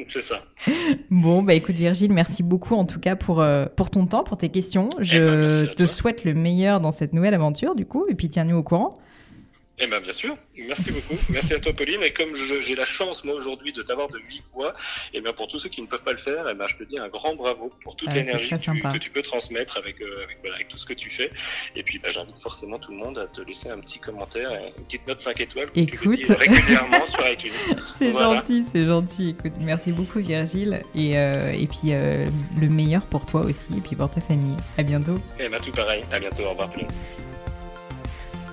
C'est 0.08 0.22
ça. 0.22 0.44
Bon, 1.10 1.42
bah 1.42 1.54
écoute 1.54 1.76
Virgile, 1.76 2.12
merci 2.14 2.44
beaucoup 2.44 2.76
en 2.76 2.86
tout 2.86 3.00
cas 3.00 3.16
pour, 3.16 3.42
euh, 3.42 3.66
pour 3.76 3.90
ton 3.90 4.06
temps, 4.06 4.24
pour 4.24 4.38
tes 4.38 4.50
questions. 4.50 4.90
Je 5.00 5.64
eh 5.64 5.66
ben, 5.66 5.76
te 5.76 5.86
souhaite 5.88 6.24
le 6.26 6.34
meilleur 6.34 6.80
dans 6.80 6.92
cette 6.92 7.14
nouvelle 7.14 7.34
aventure 7.34 7.74
du 7.74 7.86
coup, 7.86 8.06
et 8.10 8.16
puis 8.16 8.30
tiens-nous 8.30 8.58
au 8.58 8.64
courant. 8.64 8.98
Eh 9.82 9.88
bien, 9.88 10.00
bien 10.02 10.14
sûr. 10.14 10.36
Merci 10.58 10.92
beaucoup. 10.92 11.16
Merci 11.30 11.54
à 11.54 11.60
toi, 11.60 11.74
Pauline. 11.74 12.04
Et 12.04 12.12
comme 12.12 12.36
j'ai 12.36 12.76
la 12.76 12.86
chance, 12.86 13.24
moi, 13.24 13.36
aujourd'hui, 13.36 13.72
de 13.72 13.82
t'avoir 13.82 14.10
de 14.10 14.18
vive 14.18 14.44
voix, 14.54 14.74
et 15.14 15.18
eh 15.18 15.22
bien, 15.22 15.34
pour 15.34 15.48
tous 15.48 15.60
ceux 15.60 15.70
qui 15.70 15.82
ne 15.82 15.88
peuvent 15.88 16.04
pas 16.04 16.12
le 16.12 16.18
faire, 16.18 16.48
eh 16.50 16.54
bien, 16.54 16.68
je 16.68 16.76
te 16.76 16.84
dis 16.84 17.00
un 17.00 17.08
grand 17.08 17.36
bravo 17.36 17.72
pour 17.84 17.96
toute 17.96 18.14
l'énergie 18.14 18.50
que, 18.50 18.98
tu 18.98 19.10
peux 19.10 19.22
transmettre 19.22 19.78
avec, 19.78 20.02
euh, 20.02 20.24
avec, 20.24 20.40
voilà, 20.42 20.56
avec, 20.56 20.68
tout 20.68 20.78
ce 20.78 20.86
que 20.86 20.94
tu 20.94 21.10
fais. 21.10 21.30
Et 21.76 21.84
puis, 21.84 22.00
bah, 22.00 22.10
j'invite 22.10 22.40
forcément 22.40 22.78
tout 22.78 22.92
le 22.92 22.98
monde 22.98 23.18
à 23.18 23.28
te 23.28 23.42
laisser 23.42 23.70
un 23.70 23.80
petit 23.80 24.00
commentaire, 24.00 24.52
une 24.78 24.84
petite 24.86 25.08
note 25.08 25.22
5 25.22 25.40
étoiles. 25.40 25.70
Écoute. 25.76 26.20
Tu 26.20 26.34
régulièrement 26.34 27.08
sur 27.08 27.28
iTunes. 27.28 27.52
C'est 27.98 28.14
gentil, 28.14 28.64
c'est 28.64 28.86
gentil. 28.86 29.30
Écoute, 29.30 29.54
merci 29.60 29.92
beaucoup, 29.92 30.20
Virgile. 30.20 30.82
Et, 30.96 31.18
euh, 31.18 31.52
et 31.52 31.68
puis, 31.68 31.94
euh, 31.94 32.28
le 32.60 32.70
meilleur 32.70 33.06
pour 33.06 33.26
toi 33.26 33.42
aussi, 33.42 33.78
et 33.78 33.82
puis 33.82 33.96
pour 33.96 34.10
ta 34.10 34.22
famille. 34.22 34.56
À 34.78 34.84
bientôt. 34.84 35.16
Et 35.40 35.50
bien, 35.50 35.60
tout 35.60 35.72
pareil. 35.72 36.04
À 36.12 36.20
bientôt. 36.20 36.44
Au 36.44 36.52
revoir, 36.52 36.70
Pauline. 36.72 36.88